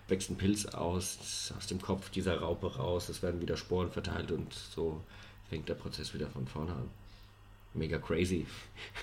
wächst 0.07 0.29
ein 0.29 0.37
Pilz 0.37 0.65
aus, 0.65 1.53
aus 1.57 1.67
dem 1.67 1.81
Kopf 1.81 2.09
dieser 2.09 2.39
Raupe 2.39 2.75
raus, 2.75 3.09
es 3.09 3.21
werden 3.23 3.41
wieder 3.41 3.57
Sporen 3.57 3.91
verteilt 3.91 4.31
und 4.31 4.53
so 4.53 5.01
fängt 5.49 5.69
der 5.69 5.75
Prozess 5.75 6.13
wieder 6.13 6.27
von 6.27 6.47
vorne 6.47 6.73
an. 6.73 6.89
Mega 7.73 7.97
crazy. 7.97 8.45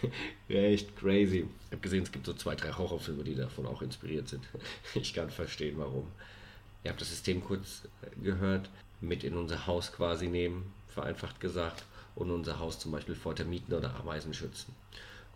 Echt 0.49 0.97
crazy. 0.97 1.47
Ich 1.67 1.73
habe 1.73 1.81
gesehen, 1.81 2.05
es 2.05 2.13
gibt 2.13 2.27
so 2.27 2.35
zwei, 2.35 2.55
drei 2.55 2.73
Horrorfilme, 2.73 3.25
die 3.25 3.35
davon 3.35 3.67
auch 3.67 3.83
inspiriert 3.83 4.29
sind. 4.29 4.45
ich 4.95 5.13
kann 5.13 5.31
verstehen, 5.31 5.77
warum. 5.79 6.07
Ihr 6.85 6.91
habt 6.91 7.01
das 7.01 7.11
System 7.11 7.43
kurz 7.43 7.83
gehört 8.23 8.71
mit 9.01 9.25
in 9.25 9.37
unser 9.37 9.67
Haus 9.67 9.93
quasi 9.93 10.29
nehmen, 10.29 10.73
vereinfacht 10.89 11.41
gesagt, 11.41 11.85
und 12.15 12.31
unser 12.31 12.59
Haus 12.59 12.79
zum 12.79 12.93
Beispiel 12.93 13.15
vor 13.15 13.35
Termiten 13.35 13.73
oder 13.73 13.95
Ameisen 13.97 14.35
schützen. 14.35 14.75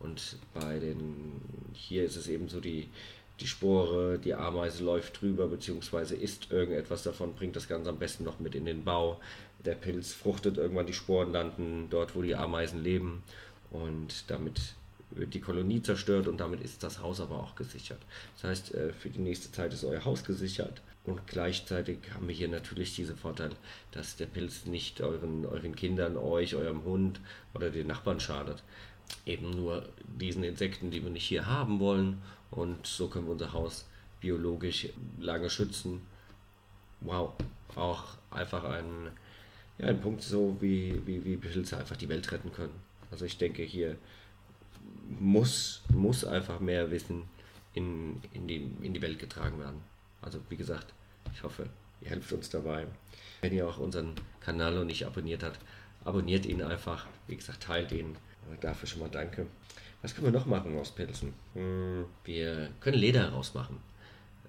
Und 0.00 0.36
bei 0.52 0.78
den, 0.78 1.40
hier 1.72 2.04
ist 2.04 2.16
es 2.16 2.28
eben 2.28 2.48
so, 2.48 2.60
die, 2.60 2.88
die 3.40 3.46
Spore, 3.46 4.18
die 4.18 4.34
Ameise 4.34 4.84
läuft 4.84 5.20
drüber, 5.20 5.48
beziehungsweise 5.48 6.14
isst 6.14 6.50
irgendetwas 6.50 7.02
davon, 7.02 7.34
bringt 7.34 7.56
das 7.56 7.68
Ganze 7.68 7.90
am 7.90 7.98
besten 7.98 8.24
noch 8.24 8.38
mit 8.38 8.54
in 8.54 8.64
den 8.64 8.84
Bau. 8.84 9.20
Der 9.64 9.74
Pilz 9.74 10.12
fruchtet 10.12 10.56
irgendwann, 10.56 10.86
die 10.86 10.92
Sporen 10.92 11.32
landen 11.32 11.88
dort, 11.90 12.14
wo 12.14 12.22
die 12.22 12.36
Ameisen 12.36 12.82
leben. 12.82 13.22
Und 13.70 14.24
damit 14.28 14.74
wird 15.10 15.34
die 15.34 15.40
Kolonie 15.40 15.82
zerstört 15.82 16.28
und 16.28 16.38
damit 16.38 16.60
ist 16.60 16.82
das 16.82 17.00
Haus 17.00 17.20
aber 17.20 17.36
auch 17.36 17.54
gesichert. 17.54 18.00
Das 18.36 18.50
heißt, 18.50 18.74
äh, 18.74 18.92
für 18.92 19.10
die 19.10 19.20
nächste 19.20 19.50
Zeit 19.52 19.72
ist 19.72 19.84
euer 19.84 20.04
Haus 20.04 20.24
gesichert 20.24 20.82
und 21.04 21.26
gleichzeitig 21.26 21.98
haben 22.14 22.28
wir 22.28 22.34
hier 22.34 22.48
natürlich 22.48 22.96
diesen 22.96 23.16
Vorteil, 23.16 23.50
dass 23.92 24.16
der 24.16 24.26
Pilz 24.26 24.66
nicht 24.66 25.00
euren, 25.00 25.44
euren 25.44 25.76
Kindern, 25.76 26.16
euch, 26.16 26.54
eurem 26.54 26.84
Hund 26.84 27.20
oder 27.54 27.70
den 27.70 27.86
Nachbarn 27.86 28.20
schadet. 28.20 28.62
Eben 29.26 29.50
nur 29.50 29.86
diesen 30.18 30.44
Insekten, 30.44 30.90
die 30.90 31.02
wir 31.02 31.10
nicht 31.10 31.26
hier 31.26 31.46
haben 31.46 31.78
wollen. 31.78 32.22
Und 32.54 32.86
so 32.86 33.08
können 33.08 33.26
wir 33.26 33.32
unser 33.32 33.52
Haus 33.52 33.84
biologisch 34.20 34.88
lange 35.18 35.50
schützen. 35.50 36.02
Wow, 37.00 37.32
auch 37.74 38.16
einfach 38.30 38.62
ein, 38.64 39.10
ja, 39.78 39.88
ein 39.88 40.00
Punkt 40.00 40.22
so, 40.22 40.56
wie, 40.60 41.04
wie, 41.04 41.24
wie 41.24 41.36
Pilze 41.36 41.76
einfach 41.76 41.96
die 41.96 42.08
Welt 42.08 42.30
retten 42.30 42.52
können. 42.52 42.74
Also 43.10 43.24
ich 43.24 43.38
denke, 43.38 43.64
hier 43.64 43.96
muss, 45.18 45.82
muss 45.88 46.24
einfach 46.24 46.60
mehr 46.60 46.90
Wissen 46.92 47.24
in, 47.74 48.22
in, 48.32 48.46
die, 48.46 48.70
in 48.82 48.94
die 48.94 49.02
Welt 49.02 49.18
getragen 49.18 49.58
werden. 49.58 49.82
Also 50.22 50.38
wie 50.48 50.56
gesagt, 50.56 50.94
ich 51.32 51.42
hoffe, 51.42 51.68
ihr 52.00 52.10
helft 52.10 52.32
uns 52.32 52.50
dabei. 52.50 52.86
Wenn 53.40 53.52
ihr 53.52 53.68
auch 53.68 53.78
unseren 53.78 54.14
Kanal 54.40 54.74
noch 54.74 54.84
nicht 54.84 55.04
abonniert 55.04 55.42
habt, 55.42 55.58
abonniert 56.04 56.46
ihn 56.46 56.62
einfach. 56.62 57.06
Wie 57.26 57.36
gesagt, 57.36 57.64
teilt 57.64 57.90
ihn. 57.90 58.16
Dafür 58.60 58.88
schon 58.88 59.00
mal 59.00 59.10
danke. 59.10 59.46
Was 60.04 60.14
können 60.14 60.26
wir 60.26 60.38
noch 60.38 60.44
machen 60.44 60.76
aus 60.76 60.90
Pilzen? 60.90 61.32
Hm, 61.54 62.04
wir 62.24 62.68
können 62.80 62.98
Leder 62.98 63.30
rausmachen. 63.30 63.78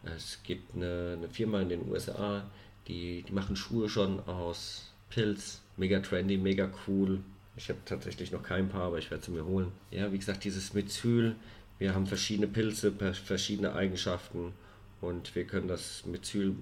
Es 0.03 0.43
gibt 0.43 0.75
eine, 0.75 1.15
eine 1.17 1.29
Firma 1.29 1.61
in 1.61 1.69
den 1.69 1.89
USA, 1.89 2.43
die, 2.89 3.23
die 3.23 3.31
machen 3.31 3.55
Schuhe 3.55 3.87
schon 3.87 4.19
aus 4.27 4.91
Pilz. 5.09 5.61
Mega 5.77 6.01
trendy, 6.01 6.35
mega 6.35 6.69
cool. 6.85 7.21
Ich 7.55 7.69
habe 7.69 7.79
tatsächlich 7.85 8.33
noch 8.33 8.43
kein 8.43 8.67
Paar, 8.67 8.87
aber 8.87 8.97
ich 8.97 9.09
werde 9.09 9.23
sie 9.23 9.31
mir 9.31 9.45
holen. 9.45 9.71
Ja, 9.91 10.11
wie 10.11 10.17
gesagt, 10.17 10.43
dieses 10.43 10.73
Methyl. 10.73 11.37
Wir 11.79 11.95
haben 11.95 12.05
verschiedene 12.05 12.49
Pilze, 12.49 12.91
verschiedene 13.13 13.75
Eigenschaften 13.75 14.51
und 14.99 15.35
wir 15.35 15.45
können 15.45 15.69
das 15.69 16.05
Methyl, 16.05 16.53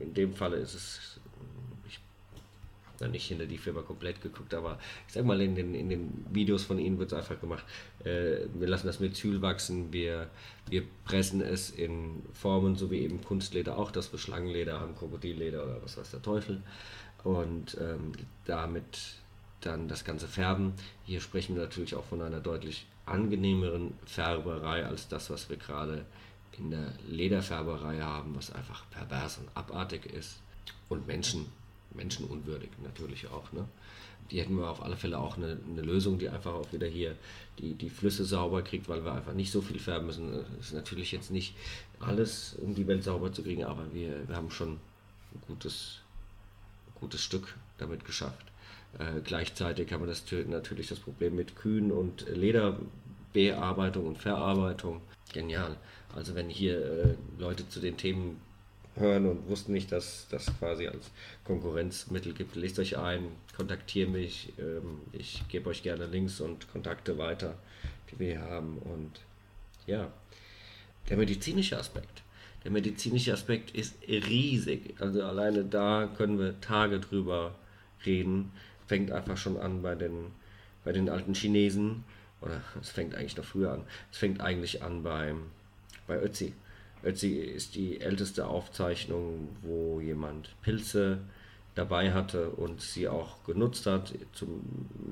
in 0.00 0.14
dem 0.14 0.32
Falle 0.32 0.56
ist 0.56 0.74
es, 0.74 1.20
habe 3.00 3.10
nicht 3.10 3.26
hinter 3.26 3.46
die 3.46 3.58
Firma 3.58 3.82
komplett 3.82 4.22
geguckt, 4.22 4.54
aber 4.54 4.78
ich 5.06 5.14
sag 5.14 5.24
mal, 5.24 5.40
in 5.40 5.54
den, 5.54 5.74
in 5.74 5.88
den 5.88 6.26
Videos 6.30 6.64
von 6.64 6.78
ihnen 6.78 6.98
wird 6.98 7.12
es 7.12 7.18
einfach 7.18 7.40
gemacht. 7.40 7.64
Äh, 8.04 8.46
wir 8.54 8.68
lassen 8.68 8.86
das 8.86 9.00
Methyl 9.00 9.42
wachsen, 9.42 9.92
wir, 9.92 10.28
wir 10.68 10.82
pressen 11.04 11.40
es 11.40 11.70
in 11.70 12.22
Formen, 12.32 12.76
so 12.76 12.90
wie 12.90 13.00
eben 13.00 13.22
Kunstleder 13.22 13.78
auch, 13.78 13.90
dass 13.90 14.12
wir 14.12 14.18
Schlangenleder 14.18 14.80
haben, 14.80 14.94
Krokodilleder 14.94 15.64
oder 15.64 15.82
was 15.82 15.96
weiß 15.96 16.10
der 16.10 16.22
Teufel. 16.22 16.62
Und 17.22 17.76
ähm, 17.80 18.12
damit 18.44 18.98
dann 19.64 19.88
das 19.88 20.04
Ganze 20.04 20.28
färben. 20.28 20.74
Hier 21.04 21.20
sprechen 21.20 21.56
wir 21.56 21.62
natürlich 21.62 21.94
auch 21.94 22.04
von 22.04 22.22
einer 22.22 22.40
deutlich 22.40 22.86
angenehmeren 23.06 23.94
Färberei 24.06 24.84
als 24.84 25.08
das, 25.08 25.30
was 25.30 25.48
wir 25.48 25.56
gerade 25.56 26.04
in 26.58 26.70
der 26.70 26.92
Lederfärberei 27.08 28.00
haben, 28.00 28.36
was 28.36 28.52
einfach 28.52 28.88
pervers 28.90 29.38
und 29.38 29.48
abartig 29.54 30.06
ist 30.06 30.40
und 30.88 31.06
Menschen, 31.06 31.46
menschenunwürdig 31.94 32.70
natürlich 32.82 33.28
auch. 33.28 33.52
Ne? 33.52 33.66
Die 34.30 34.40
hätten 34.40 34.56
wir 34.56 34.70
auf 34.70 34.82
alle 34.82 34.96
Fälle 34.96 35.18
auch 35.18 35.36
eine, 35.36 35.58
eine, 35.70 35.82
Lösung, 35.82 36.18
die 36.18 36.28
einfach 36.28 36.52
auch 36.52 36.72
wieder 36.72 36.86
hier 36.86 37.14
die, 37.58 37.74
die 37.74 37.90
Flüsse 37.90 38.24
sauber 38.24 38.62
kriegt, 38.62 38.88
weil 38.88 39.04
wir 39.04 39.12
einfach 39.12 39.34
nicht 39.34 39.50
so 39.50 39.60
viel 39.60 39.78
färben 39.78 40.06
müssen. 40.06 40.32
Das 40.32 40.66
ist 40.68 40.72
natürlich 40.72 41.12
jetzt 41.12 41.30
nicht 41.30 41.54
alles, 42.00 42.56
um 42.60 42.74
die 42.74 42.86
Welt 42.86 43.04
sauber 43.04 43.32
zu 43.32 43.42
kriegen, 43.42 43.64
aber 43.64 43.92
wir, 43.92 44.26
wir 44.26 44.36
haben 44.36 44.50
schon 44.50 44.72
ein 44.72 45.42
gutes, 45.46 46.00
ein 46.86 47.00
gutes 47.00 47.22
Stück 47.22 47.54
damit 47.78 48.04
geschafft. 48.04 48.46
Äh, 48.98 49.20
gleichzeitig 49.22 49.92
haben 49.92 50.02
wir 50.02 50.06
das, 50.06 50.24
natürlich 50.48 50.88
das 50.88 51.00
Problem 51.00 51.34
mit 51.34 51.56
Kühen 51.56 51.92
und 51.92 52.26
Lederbearbeitung 52.28 54.06
und 54.06 54.18
Verarbeitung. 54.18 55.00
Genial. 55.32 55.76
Also 56.14 56.34
wenn 56.34 56.48
hier 56.48 56.78
äh, 56.78 57.14
Leute 57.38 57.68
zu 57.68 57.80
den 57.80 57.96
Themen 57.96 58.40
hören 58.96 59.26
und 59.26 59.48
wussten 59.48 59.72
nicht, 59.72 59.92
dass 59.92 60.26
das 60.30 60.46
quasi 60.58 60.86
als 60.86 61.10
Konkurrenzmittel 61.44 62.32
gibt, 62.32 62.54
lest 62.56 62.78
euch 62.78 62.96
ein, 62.96 63.26
kontaktiert 63.56 64.10
mich, 64.10 64.52
ähm, 64.58 65.00
ich 65.12 65.42
gebe 65.48 65.70
euch 65.70 65.82
gerne 65.82 66.06
Links 66.06 66.40
und 66.40 66.70
Kontakte 66.70 67.18
weiter, 67.18 67.56
die 68.10 68.18
wir 68.18 68.40
haben. 68.40 68.78
Und 68.78 69.20
ja, 69.86 70.10
der 71.08 71.16
medizinische 71.16 71.78
Aspekt. 71.78 72.22
Der 72.64 72.70
medizinische 72.70 73.32
Aspekt 73.32 73.72
ist 73.72 73.94
riesig. 74.08 74.94
Also 74.98 75.22
alleine 75.22 75.64
da 75.64 76.08
können 76.16 76.38
wir 76.38 76.60
Tage 76.60 76.98
drüber 76.98 77.54
reden. 78.06 78.52
Fängt 78.86 79.10
einfach 79.10 79.36
schon 79.36 79.58
an 79.58 79.82
bei 79.82 79.94
den, 79.94 80.28
bei 80.82 80.92
den 80.92 81.10
alten 81.10 81.34
Chinesen. 81.34 82.04
Oder 82.40 82.62
es 82.80 82.90
fängt 82.90 83.14
eigentlich 83.14 83.36
noch 83.36 83.44
früher 83.44 83.72
an. 83.72 83.84
Es 84.10 84.18
fängt 84.18 84.40
eigentlich 84.40 84.82
an 84.82 85.02
beim 85.02 85.42
bei 86.06 86.20
Ötzi. 86.20 86.54
Ötzi 87.04 87.34
ist 87.34 87.74
die 87.74 88.00
älteste 88.00 88.46
Aufzeichnung, 88.46 89.48
wo 89.62 90.00
jemand 90.00 90.50
Pilze 90.62 91.18
dabei 91.74 92.12
hatte 92.12 92.50
und 92.50 92.80
sie 92.80 93.08
auch 93.08 93.42
genutzt 93.44 93.86
hat. 93.86 94.14
Zum 94.32 94.62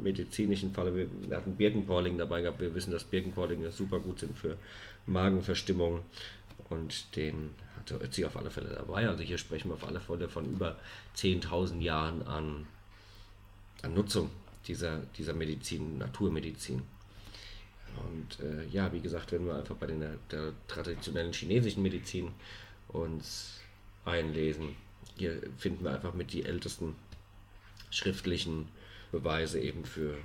medizinischen 0.02 0.72
Falle, 0.72 0.94
wir 0.94 1.36
hatten 1.36 1.56
Birkenpolling 1.56 2.18
dabei 2.18 2.42
gehabt. 2.42 2.60
Wir 2.60 2.74
wissen, 2.74 2.92
dass 2.92 3.04
Birkenpollinge 3.04 3.70
super 3.70 3.98
gut 3.98 4.20
sind 4.20 4.36
für 4.36 4.56
Magenverstimmung 5.06 6.00
und 6.70 7.16
den 7.16 7.50
hatte 7.76 7.96
Ötzi 7.96 8.24
auf 8.24 8.36
alle 8.36 8.50
Fälle 8.50 8.70
dabei. 8.70 9.08
Also 9.08 9.22
hier 9.22 9.38
sprechen 9.38 9.70
wir 9.70 9.74
auf 9.74 9.86
alle 9.86 10.00
Fälle 10.00 10.28
von 10.28 10.46
über 10.46 10.76
10.000 11.16 11.80
Jahren 11.80 12.22
an, 12.22 12.66
an 13.82 13.94
Nutzung 13.94 14.30
dieser, 14.66 14.98
dieser 15.18 15.34
Medizin, 15.34 15.98
Naturmedizin. 15.98 16.82
Und 17.96 18.44
äh, 18.44 18.66
ja, 18.70 18.92
wie 18.92 19.00
gesagt, 19.00 19.32
wenn 19.32 19.46
wir 19.46 19.56
einfach 19.56 19.76
bei 19.76 19.86
den, 19.86 20.00
der 20.30 20.52
traditionellen 20.68 21.32
chinesischen 21.32 21.82
Medizin 21.82 22.28
uns 22.88 23.60
einlesen, 24.04 24.76
hier 25.16 25.40
finden 25.58 25.84
wir 25.84 25.92
einfach 25.92 26.14
mit 26.14 26.32
die 26.32 26.44
ältesten 26.44 26.94
schriftlichen 27.90 28.68
Beweise 29.10 29.60
eben 29.60 29.84
für 29.84 30.16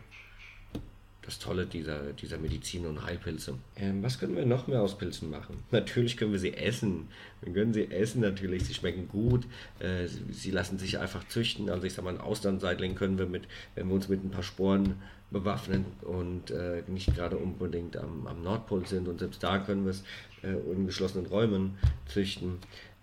das 1.27 1.39
Tolle 1.39 1.65
dieser, 1.65 2.13
dieser 2.13 2.37
Medizin 2.37 2.85
und 2.85 3.03
Heilpilze. 3.03 3.55
Ähm, 3.75 4.01
was 4.01 4.17
können 4.17 4.37
wir 4.37 4.45
noch 4.45 4.67
mehr 4.67 4.81
aus 4.81 4.97
Pilzen 4.97 5.29
machen? 5.29 5.61
Natürlich 5.71 6.15
können 6.15 6.31
wir 6.31 6.39
sie 6.39 6.53
essen. 6.53 7.09
Wir 7.41 7.51
können 7.51 7.73
sie 7.73 7.91
essen 7.91 8.21
natürlich. 8.21 8.63
Sie 8.63 8.73
schmecken 8.73 9.09
gut. 9.09 9.45
Äh, 9.79 10.07
sie, 10.07 10.21
sie, 10.31 10.51
lassen 10.51 10.79
sich 10.79 10.99
einfach 10.99 11.27
züchten. 11.27 11.69
Also 11.69 11.85
ich 11.85 11.93
sag 11.93 12.05
mal, 12.05 12.13
ein 12.13 12.21
Austernseitling 12.21 12.95
können 12.95 13.17
wir 13.17 13.25
mit, 13.25 13.43
wenn 13.75 13.89
wir 13.89 13.95
uns 13.95 14.07
mit 14.07 14.23
ein 14.23 14.31
paar 14.31 14.41
Sporen 14.41 14.95
bewaffnen 15.31 15.85
und 16.01 16.51
äh, 16.51 16.83
nicht 16.87 17.13
gerade 17.15 17.37
unbedingt 17.37 17.97
am, 17.97 18.27
am, 18.27 18.43
Nordpol 18.43 18.85
sind. 18.85 19.07
Und 19.07 19.19
selbst 19.19 19.43
da 19.43 19.59
können 19.59 19.83
wir 19.83 19.91
es 19.91 20.03
äh, 20.43 20.53
in 20.71 20.85
geschlossenen 20.85 21.25
Räumen 21.27 21.77
züchten. 22.05 22.59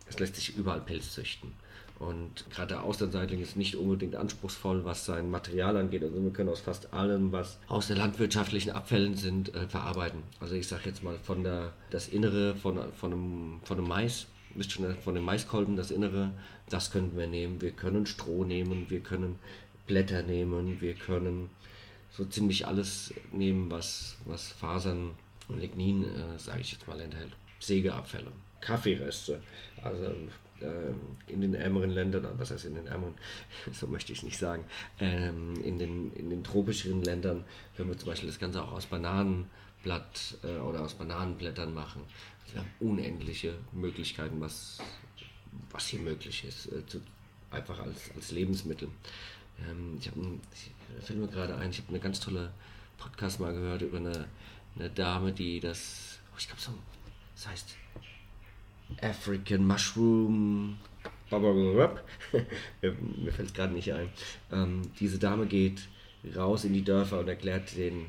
Es 0.08 0.18
lässt 0.18 0.36
sich 0.36 0.56
überall 0.56 0.80
Pilz 0.80 1.12
züchten. 1.12 1.52
Und 1.98 2.50
gerade 2.50 2.68
der 2.68 2.82
Austernseitling 2.82 3.40
ist 3.40 3.56
nicht 3.56 3.76
unbedingt 3.76 4.16
anspruchsvoll, 4.16 4.84
was 4.84 5.04
sein 5.04 5.30
Material 5.30 5.76
angeht. 5.76 6.02
Also 6.02 6.22
wir 6.22 6.32
können 6.32 6.48
aus 6.48 6.60
fast 6.60 6.92
allem, 6.92 7.30
was 7.30 7.58
aus 7.68 7.86
der 7.86 7.96
landwirtschaftlichen 7.96 8.70
Abfällen 8.70 9.16
sind, 9.16 9.54
äh, 9.54 9.68
verarbeiten. 9.68 10.22
Also 10.40 10.54
ich 10.54 10.66
sage 10.66 10.82
jetzt 10.86 11.02
mal 11.02 11.16
von 11.22 11.44
der 11.44 11.72
das 11.90 12.08
Innere 12.08 12.56
von, 12.56 12.80
von, 12.94 13.12
einem, 13.12 13.60
von 13.64 13.78
einem 13.78 13.88
Mais 13.88 14.26
wisst 14.54 14.72
schon 14.72 14.94
von 14.96 15.14
den 15.14 15.24
Maiskolben, 15.24 15.76
das 15.76 15.90
Innere, 15.90 16.30
das 16.68 16.90
könnten 16.90 17.18
wir 17.18 17.26
nehmen. 17.26 17.60
Wir 17.60 17.72
können 17.72 18.06
Stroh 18.06 18.44
nehmen, 18.44 18.86
wir 18.88 19.00
können 19.00 19.38
Blätter 19.86 20.22
nehmen, 20.22 20.80
wir 20.80 20.94
können 20.94 21.50
so 22.16 22.24
ziemlich 22.24 22.66
alles 22.66 23.12
nehmen, 23.32 23.70
was, 23.70 24.16
was 24.24 24.48
Fasern 24.52 25.10
und 25.48 25.60
Lignin, 25.60 26.04
äh, 26.04 26.38
sage 26.38 26.60
ich 26.60 26.72
jetzt 26.72 26.86
mal, 26.86 27.00
enthält. 27.00 27.32
Sägeabfälle, 27.58 28.30
Kaffeereste, 28.60 29.42
also 29.82 30.04
äh, 30.60 31.32
in 31.32 31.40
den 31.40 31.54
ärmeren 31.54 31.90
Ländern, 31.90 32.26
was 32.36 32.50
heißt 32.50 32.66
in 32.66 32.74
den 32.76 32.86
ärmeren, 32.86 33.14
so 33.72 33.86
möchte 33.86 34.12
ich 34.12 34.18
es 34.18 34.24
nicht 34.24 34.38
sagen, 34.38 34.64
ähm, 35.00 35.54
in, 35.64 35.78
den, 35.78 36.12
in 36.12 36.30
den 36.30 36.44
tropischeren 36.44 37.02
Ländern 37.02 37.44
können 37.76 37.88
wir 37.88 37.98
zum 37.98 38.08
Beispiel 38.08 38.28
das 38.28 38.38
Ganze 38.38 38.62
auch 38.62 38.72
aus 38.72 38.86
Bananenblatt 38.86 40.38
äh, 40.44 40.58
oder 40.58 40.82
aus 40.82 40.94
Bananenblättern 40.94 41.74
machen. 41.74 42.02
Also 42.42 42.54
wir 42.54 42.60
haben 42.60 42.70
unendliche 42.80 43.54
Möglichkeiten, 43.72 44.40
was, 44.40 44.78
was 45.70 45.88
hier 45.88 46.00
möglich 46.00 46.44
ist, 46.44 46.66
äh, 46.66 46.82
einfach 47.50 47.80
als, 47.80 48.10
als 48.14 48.30
Lebensmittel. 48.30 48.88
Ähm, 49.68 49.96
ich 49.98 50.08
habe, 50.08 50.20
fällt 51.00 51.18
mir 51.18 51.28
gerade 51.28 51.56
ein, 51.56 51.70
ich 51.70 51.78
habe 51.78 51.88
eine 51.90 52.00
ganz 52.00 52.20
tolle 52.20 52.52
Podcast 52.98 53.40
mal 53.40 53.52
gehört 53.52 53.82
über 53.82 53.98
eine, 53.98 54.26
eine 54.76 54.90
Dame, 54.90 55.32
die 55.32 55.60
das, 55.60 56.20
oh, 56.32 56.36
ich 56.38 56.46
glaube 56.46 56.62
so, 56.62 56.72
das 57.34 57.48
heißt 57.48 57.76
African 59.00 59.66
Mushroom. 59.66 60.78
Mir 62.82 63.32
fällt 63.32 63.48
es 63.48 63.54
gerade 63.54 63.72
nicht 63.72 63.92
ein. 63.92 64.10
Ähm, 64.52 64.82
diese 65.00 65.18
Dame 65.18 65.46
geht 65.46 65.88
raus 66.36 66.64
in 66.64 66.72
die 66.72 66.84
Dörfer 66.84 67.20
und 67.20 67.28
erklärt 67.28 67.76
den, 67.76 68.06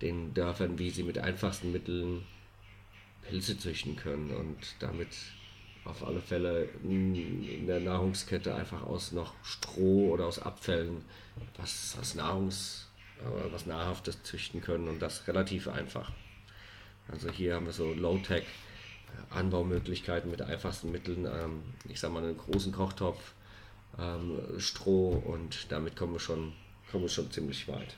den 0.00 0.34
Dörfern, 0.34 0.78
wie 0.78 0.90
sie 0.90 1.02
mit 1.02 1.18
einfachsten 1.18 1.72
Mitteln 1.72 2.22
Pilze 3.28 3.58
züchten 3.58 3.96
können 3.96 4.30
und 4.30 4.56
damit 4.80 5.08
auf 5.84 6.06
alle 6.06 6.20
Fälle 6.20 6.68
in 6.82 7.66
der 7.66 7.80
Nahrungskette 7.80 8.54
einfach 8.54 8.82
aus 8.82 9.12
noch 9.12 9.34
Stroh 9.42 10.10
oder 10.10 10.26
aus 10.26 10.38
Abfällen 10.38 11.04
was, 11.56 11.96
was 11.98 12.14
Nahrungs, 12.14 12.88
äh, 13.20 13.52
was 13.52 13.66
Nahrhaftes 13.66 14.22
züchten 14.22 14.60
können 14.60 14.88
und 14.88 15.00
das 15.00 15.26
relativ 15.28 15.68
einfach. 15.68 16.10
Also 17.08 17.30
hier 17.30 17.54
haben 17.54 17.66
wir 17.66 17.72
so 17.72 17.92
Low-Tech 17.92 18.44
Anbaumöglichkeiten 19.30 20.30
mit 20.30 20.42
einfachsten 20.42 20.90
Mitteln. 20.90 21.26
Ähm, 21.26 21.62
ich 21.88 22.00
sag 22.00 22.12
mal 22.12 22.22
einen 22.22 22.38
großen 22.38 22.72
Kochtopf, 22.72 23.32
ähm, 23.98 24.40
Stroh 24.58 25.10
und 25.10 25.70
damit 25.70 25.96
kommen 25.96 26.14
wir 26.14 26.20
schon, 26.20 26.52
kommen 26.90 27.04
wir 27.04 27.08
schon 27.08 27.30
ziemlich 27.30 27.68
weit. 27.68 27.96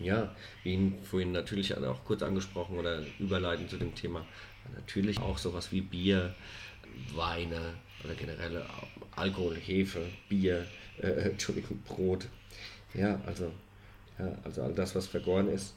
Ja, 0.00 0.34
wie 0.62 0.92
vorhin 1.02 1.32
natürlich 1.32 1.76
auch 1.76 2.04
kurz 2.04 2.22
angesprochen 2.22 2.78
oder 2.78 3.02
überleiten 3.18 3.68
zu 3.68 3.76
dem 3.76 3.94
Thema, 3.94 4.24
natürlich 4.74 5.18
auch 5.18 5.38
sowas 5.38 5.72
wie 5.72 5.80
Bier, 5.80 6.34
Weine 7.14 7.74
oder 8.04 8.14
generell 8.14 8.64
Alkohol, 9.16 9.56
Hefe, 9.56 10.06
Bier, 10.28 10.66
äh, 11.00 11.08
Entschuldigung, 11.30 11.80
Brot. 11.82 12.28
Ja, 12.94 13.20
also, 13.26 13.52
ja, 14.18 14.36
also 14.44 14.62
all 14.62 14.74
das, 14.74 14.94
was 14.94 15.06
vergoren 15.06 15.48
ist. 15.48 15.74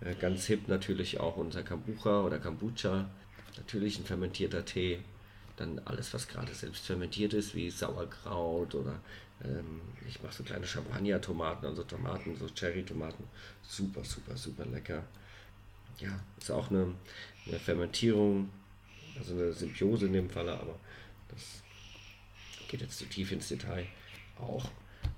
Äh, 0.00 0.14
ganz 0.14 0.46
hip 0.46 0.68
natürlich 0.68 1.20
auch 1.20 1.36
unser 1.36 1.62
Kombucha 1.62 2.22
oder 2.22 2.38
Kombucha 2.38 3.08
natürlich 3.56 3.98
ein 3.98 4.04
fermentierter 4.04 4.64
Tee, 4.64 4.98
dann 5.56 5.80
alles, 5.84 6.12
was 6.14 6.28
gerade 6.28 6.52
selbst 6.54 6.86
fermentiert 6.86 7.34
ist, 7.34 7.54
wie 7.54 7.70
Sauerkraut 7.70 8.74
oder 8.74 9.00
ähm, 9.44 9.80
ich 10.06 10.22
mache 10.22 10.34
so 10.34 10.42
kleine 10.42 10.66
Champagner-Tomaten, 10.66 11.66
also 11.66 11.84
Tomaten, 11.84 12.36
so 12.36 12.48
Cherry-Tomaten, 12.48 13.24
super, 13.62 14.04
super, 14.04 14.36
super 14.36 14.66
lecker. 14.66 15.04
Ja, 15.98 16.18
ist 16.38 16.50
auch 16.50 16.70
eine, 16.70 16.94
eine 17.46 17.58
Fermentierung, 17.58 18.50
also 19.18 19.34
eine 19.34 19.52
Symbiose 19.52 20.06
in 20.06 20.12
dem 20.14 20.30
Falle, 20.30 20.52
aber 20.52 20.78
das 21.28 21.62
geht 22.68 22.80
jetzt 22.80 22.98
zu 22.98 23.06
tief 23.06 23.32
ins 23.32 23.48
Detail. 23.48 23.86
Auch, 24.38 24.70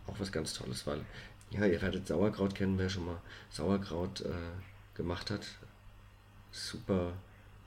auch 0.07 0.19
was 0.19 0.33
ganz 0.33 0.53
Tolles, 0.53 0.87
weil, 0.87 1.05
ja, 1.51 1.65
ihr 1.67 1.81
werdet 1.81 2.07
Sauerkraut 2.07 2.55
kennen, 2.55 2.79
wer 2.79 2.91
schon 2.91 3.07
mal 3.07 3.21
Sauerkraut 3.51 4.21
äh, 4.23 4.97
gemacht 4.97 5.31
hat. 5.31 5.47
Super 6.51 7.13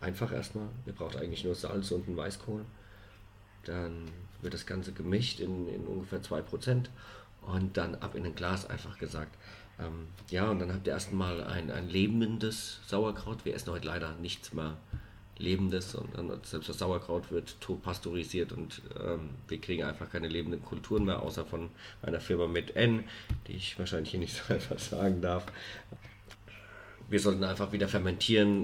einfach 0.02 0.32
erstmal. 0.32 0.68
Ihr 0.86 0.94
braucht 0.94 1.18
eigentlich 1.18 1.44
nur 1.44 1.56
Salz 1.56 1.92
und 1.92 2.08
einen 2.08 2.18
Weißkohl. 2.18 2.66
Dann 3.66 4.06
wird 4.42 4.54
das 4.54 4.66
Ganze 4.66 4.92
gemischt 4.92 5.40
in, 5.40 5.68
in 5.68 5.86
ungefähr 5.86 6.22
2% 6.22 6.86
und 7.42 7.78
dann 7.78 7.96
ab 7.96 8.16
in 8.16 8.26
ein 8.26 8.36
Glas 8.36 8.70
einfach 8.70 8.98
gesagt. 8.98 9.36
Ähm, 9.80 10.08
ja, 10.30 10.50
und 10.50 10.60
dann 10.60 10.74
habt 10.74 10.88
ihr 10.88 10.94
erstmal 10.94 11.44
ein, 11.44 11.72
ein 11.72 11.90
lebendes 11.90 12.80
Sauerkraut. 12.88 13.46
Wir 13.46 13.56
essen 13.56 13.72
heute 13.72 13.88
leider 13.88 14.14
nichts 14.16 14.54
mehr 14.54 14.78
Lebendes, 15.38 15.92
sondern 15.92 16.40
selbst 16.44 16.68
das 16.68 16.80
Sauerkraut 16.80 17.32
wird 17.32 17.58
pasteurisiert 17.84 18.52
und 18.54 18.82
ähm, 19.00 19.30
wir 19.48 19.62
kriegen 19.62 19.84
einfach 19.84 20.10
keine 20.10 20.28
lebenden 20.28 20.64
Kulturen 20.64 21.06
mehr, 21.06 21.22
außer 21.22 21.46
von 21.46 21.70
einer 22.02 22.20
Firma 22.20 22.48
mit 22.48 22.76
N, 22.76 23.04
die 23.46 23.54
ich 23.54 23.78
wahrscheinlich 23.78 24.10
hier 24.10 24.20
nicht 24.20 24.36
so 24.36 24.52
einfach 24.54 24.80
sagen 24.80 25.22
darf 25.22 25.46
wir 27.10 27.20
sollten 27.20 27.44
einfach 27.44 27.72
wieder 27.72 27.88
fermentieren. 27.88 28.64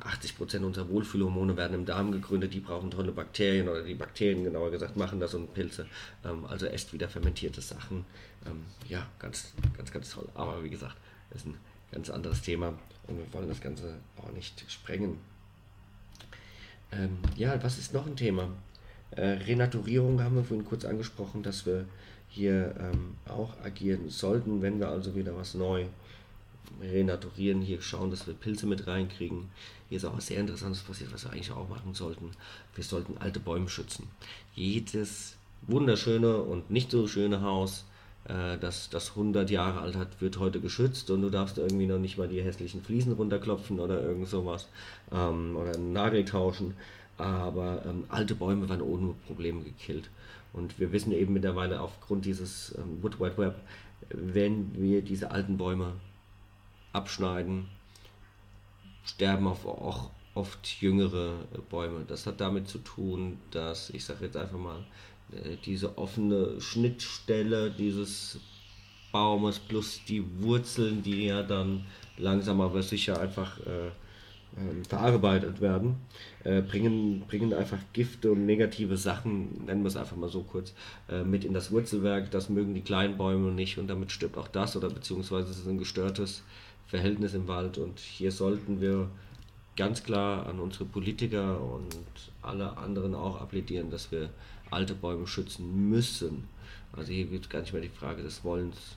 80% 0.00 0.64
unserer 0.64 0.88
Wohlfühlhormone 0.88 1.56
werden 1.56 1.74
im 1.74 1.84
Darm 1.84 2.10
gegründet, 2.10 2.54
die 2.54 2.60
brauchen 2.60 2.90
tolle 2.90 3.12
Bakterien 3.12 3.68
oder 3.68 3.82
die 3.82 3.94
Bakterien 3.94 4.44
genauer 4.44 4.70
gesagt 4.70 4.96
machen 4.96 5.20
das 5.20 5.34
und 5.34 5.52
Pilze. 5.52 5.86
Ähm, 6.24 6.46
also 6.46 6.66
esst 6.66 6.92
wieder 6.92 7.08
fermentierte 7.08 7.60
Sachen. 7.60 8.04
Ähm, 8.46 8.64
ja, 8.88 9.06
ganz, 9.18 9.52
ganz, 9.76 9.92
ganz 9.92 10.10
toll. 10.10 10.28
Aber 10.34 10.62
wie 10.64 10.70
gesagt, 10.70 10.96
ist 11.34 11.46
ein 11.46 11.56
ganz 11.92 12.08
anderes 12.10 12.40
Thema 12.42 12.78
und 13.08 13.18
wir 13.18 13.32
wollen 13.32 13.48
das 13.48 13.60
Ganze 13.60 13.98
auch 14.16 14.32
nicht 14.32 14.64
sprengen. 14.70 15.18
Ähm, 16.92 17.18
ja, 17.36 17.62
was 17.62 17.78
ist 17.78 17.92
noch 17.92 18.06
ein 18.06 18.16
Thema? 18.16 18.48
Äh, 19.10 19.22
Renaturierung 19.22 20.22
haben 20.22 20.36
wir 20.36 20.44
vorhin 20.44 20.64
kurz 20.64 20.84
angesprochen, 20.84 21.42
dass 21.42 21.66
wir 21.66 21.84
hier 22.28 22.74
ähm, 22.78 23.16
auch 23.28 23.60
agieren 23.62 24.08
sollten, 24.08 24.62
wenn 24.62 24.78
wir 24.78 24.88
also 24.88 25.14
wieder 25.14 25.36
was 25.36 25.54
neu 25.54 25.86
renaturieren, 26.80 27.62
hier 27.62 27.80
schauen, 27.82 28.10
dass 28.10 28.26
wir 28.26 28.34
Pilze 28.34 28.66
mit 28.66 28.86
reinkriegen. 28.86 29.50
Hier 29.88 29.96
ist 29.96 30.04
auch 30.04 30.16
was 30.16 30.28
sehr 30.28 30.40
Interessantes 30.40 30.82
passiert, 30.82 31.12
was 31.12 31.24
wir 31.24 31.32
eigentlich 31.32 31.50
auch 31.50 31.68
machen 31.68 31.94
sollten. 31.94 32.30
Wir 32.74 32.84
sollten 32.84 33.18
alte 33.18 33.40
Bäume 33.40 33.68
schützen. 33.68 34.08
Jedes 34.54 35.36
wunderschöne 35.62 36.42
und 36.42 36.70
nicht 36.70 36.90
so 36.90 37.06
schöne 37.06 37.42
Haus, 37.42 37.84
äh, 38.24 38.58
das, 38.58 38.90
das 38.90 39.10
100 39.10 39.50
Jahre 39.50 39.80
alt 39.80 39.96
hat, 39.96 40.20
wird 40.20 40.38
heute 40.38 40.60
geschützt 40.60 41.10
und 41.10 41.22
du 41.22 41.30
darfst 41.30 41.58
irgendwie 41.58 41.86
noch 41.86 41.98
nicht 41.98 42.18
mal 42.18 42.28
die 42.28 42.42
hässlichen 42.42 42.82
Fliesen 42.82 43.12
runterklopfen 43.12 43.80
oder 43.80 44.02
irgend 44.02 44.28
sowas 44.28 44.68
ähm, 45.12 45.56
oder 45.56 45.74
einen 45.74 45.92
Nagel 45.92 46.24
tauschen. 46.24 46.74
Aber 47.16 47.82
ähm, 47.86 48.04
alte 48.08 48.34
Bäume 48.34 48.68
werden 48.68 48.82
ohne 48.82 49.14
Probleme 49.26 49.62
gekillt. 49.62 50.08
Und 50.52 50.78
wir 50.78 50.90
wissen 50.92 51.12
eben 51.12 51.34
mittlerweile 51.34 51.80
aufgrund 51.80 52.24
dieses 52.24 52.74
ähm, 52.78 53.02
Wood 53.02 53.20
Wide 53.20 53.36
Web, 53.36 53.60
wenn 54.08 54.70
wir 54.74 55.02
diese 55.02 55.30
alten 55.30 55.56
Bäume 55.58 55.92
abschneiden, 56.92 57.68
sterben 59.04 59.46
auch 59.46 60.10
oft 60.34 60.80
jüngere 60.80 61.38
Bäume. 61.70 62.04
Das 62.06 62.26
hat 62.26 62.40
damit 62.40 62.68
zu 62.68 62.78
tun, 62.78 63.38
dass, 63.50 63.90
ich 63.90 64.04
sage 64.04 64.26
jetzt 64.26 64.36
einfach 64.36 64.58
mal, 64.58 64.84
äh, 65.32 65.56
diese 65.64 65.98
offene 65.98 66.60
Schnittstelle 66.60 67.70
dieses 67.70 68.38
Baumes 69.12 69.58
plus 69.58 70.00
die 70.06 70.24
Wurzeln, 70.40 71.02
die 71.02 71.26
ja 71.26 71.42
dann 71.42 71.84
langsam 72.16 72.60
aber 72.60 72.82
sicher 72.82 73.20
einfach 73.20 73.58
äh, 73.66 73.88
äh, 74.56 74.84
verarbeitet 74.88 75.60
werden, 75.60 75.96
äh, 76.44 76.60
bringen, 76.60 77.22
bringen 77.28 77.52
einfach 77.52 77.78
Gifte 77.92 78.32
und 78.32 78.46
negative 78.46 78.96
Sachen, 78.96 79.64
nennen 79.66 79.82
wir 79.82 79.88
es 79.88 79.96
einfach 79.96 80.16
mal 80.16 80.28
so 80.28 80.42
kurz, 80.42 80.74
äh, 81.08 81.22
mit 81.22 81.44
in 81.44 81.54
das 81.54 81.70
Wurzelwerk. 81.70 82.30
Das 82.30 82.48
mögen 82.48 82.74
die 82.74 82.82
kleinen 82.82 83.16
Bäume 83.16 83.52
nicht 83.52 83.78
und 83.78 83.88
damit 83.88 84.10
stirbt 84.10 84.36
auch 84.36 84.48
das 84.48 84.76
oder 84.76 84.90
beziehungsweise 84.90 85.50
es 85.50 85.58
ist 85.58 85.68
ein 85.68 85.78
gestörtes 85.78 86.42
Verhältnis 86.90 87.34
im 87.34 87.46
Wald. 87.46 87.78
Und 87.78 87.98
hier 88.00 88.32
sollten 88.32 88.80
wir 88.80 89.08
ganz 89.76 90.02
klar 90.02 90.46
an 90.46 90.58
unsere 90.58 90.84
Politiker 90.84 91.60
und 91.60 91.94
alle 92.42 92.76
anderen 92.76 93.14
auch 93.14 93.40
appellieren, 93.40 93.90
dass 93.90 94.10
wir 94.10 94.30
alte 94.70 94.94
Bäume 94.94 95.26
schützen 95.26 95.88
müssen. 95.88 96.48
Also 96.92 97.12
hier 97.12 97.30
wird 97.30 97.48
gar 97.48 97.60
nicht 97.60 97.72
mehr 97.72 97.82
die 97.82 97.88
Frage 97.88 98.22
des 98.22 98.44
Wollens, 98.44 98.96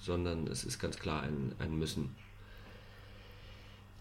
sondern 0.00 0.46
es 0.46 0.64
ist 0.64 0.78
ganz 0.78 0.98
klar 0.98 1.22
ein, 1.22 1.52
ein 1.58 1.78
Müssen. 1.78 2.14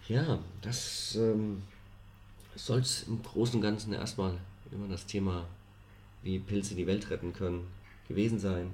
Ja, 0.09 0.39
das 0.61 1.15
ähm, 1.15 1.63
soll 2.55 2.79
es 2.79 3.03
im 3.07 3.23
Großen 3.23 3.55
und 3.55 3.61
Ganzen 3.61 3.93
erstmal 3.93 4.37
immer 4.71 4.87
das 4.89 5.05
Thema, 5.05 5.45
wie 6.23 6.39
Pilze 6.39 6.75
die 6.75 6.87
Welt 6.87 7.09
retten 7.09 7.31
können, 7.31 7.67
gewesen 8.07 8.39
sein 8.39 8.71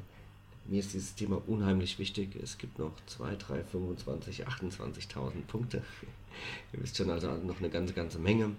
mir 0.65 0.80
ist 0.80 0.93
dieses 0.93 1.15
Thema 1.15 1.41
unheimlich 1.47 1.99
wichtig. 1.99 2.36
Es 2.41 2.58
gibt 2.58 2.80
noch 2.80 2.93
2, 3.08 3.36
3, 3.36 3.63
25, 3.63 4.47
28.000 4.47 5.32
Punkte. 5.47 5.84
Ihr 6.73 6.82
wisst 6.82 6.97
schon, 6.97 7.10
also 7.10 7.34
noch 7.36 7.60
eine 7.60 7.69
ganze, 7.69 7.93
ganze 7.93 8.19
Menge. 8.19 8.52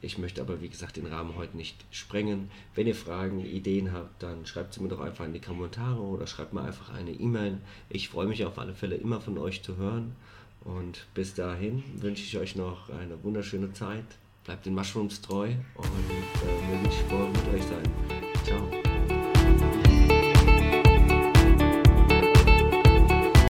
Ich 0.00 0.18
möchte 0.18 0.42
aber, 0.42 0.60
wie 0.60 0.68
gesagt, 0.68 0.96
den 0.96 1.06
Rahmen 1.06 1.34
heute 1.36 1.56
nicht 1.56 1.84
sprengen. 1.90 2.50
Wenn 2.74 2.86
ihr 2.86 2.94
Fragen, 2.94 3.44
Ideen 3.44 3.92
habt, 3.92 4.22
dann 4.22 4.44
schreibt 4.44 4.74
sie 4.74 4.82
mir 4.82 4.88
doch 4.88 5.00
einfach 5.00 5.24
in 5.24 5.32
die 5.32 5.40
Kommentare 5.40 6.00
oder 6.00 6.26
schreibt 6.26 6.52
mir 6.52 6.62
einfach 6.62 6.92
eine 6.92 7.10
E-Mail. 7.10 7.58
Ich 7.88 8.10
freue 8.10 8.26
mich 8.26 8.44
auf 8.44 8.58
alle 8.58 8.74
Fälle 8.74 8.96
immer 8.96 9.20
von 9.20 9.38
euch 9.38 9.62
zu 9.62 9.76
hören. 9.76 10.14
Und 10.62 11.06
bis 11.14 11.34
dahin 11.34 11.82
wünsche 12.00 12.22
ich 12.22 12.36
euch 12.36 12.54
noch 12.54 12.90
eine 12.90 13.22
wunderschöne 13.22 13.72
Zeit. 13.72 14.04
bleibt 14.44 14.66
den 14.66 14.74
Mushrooms 14.74 15.22
treu 15.22 15.48
und 15.74 15.86
äh, 15.86 16.70
wir 16.70 16.82
wünschen 16.82 17.08
vor, 17.08 17.28
mit 17.28 17.54
euch 17.54 17.64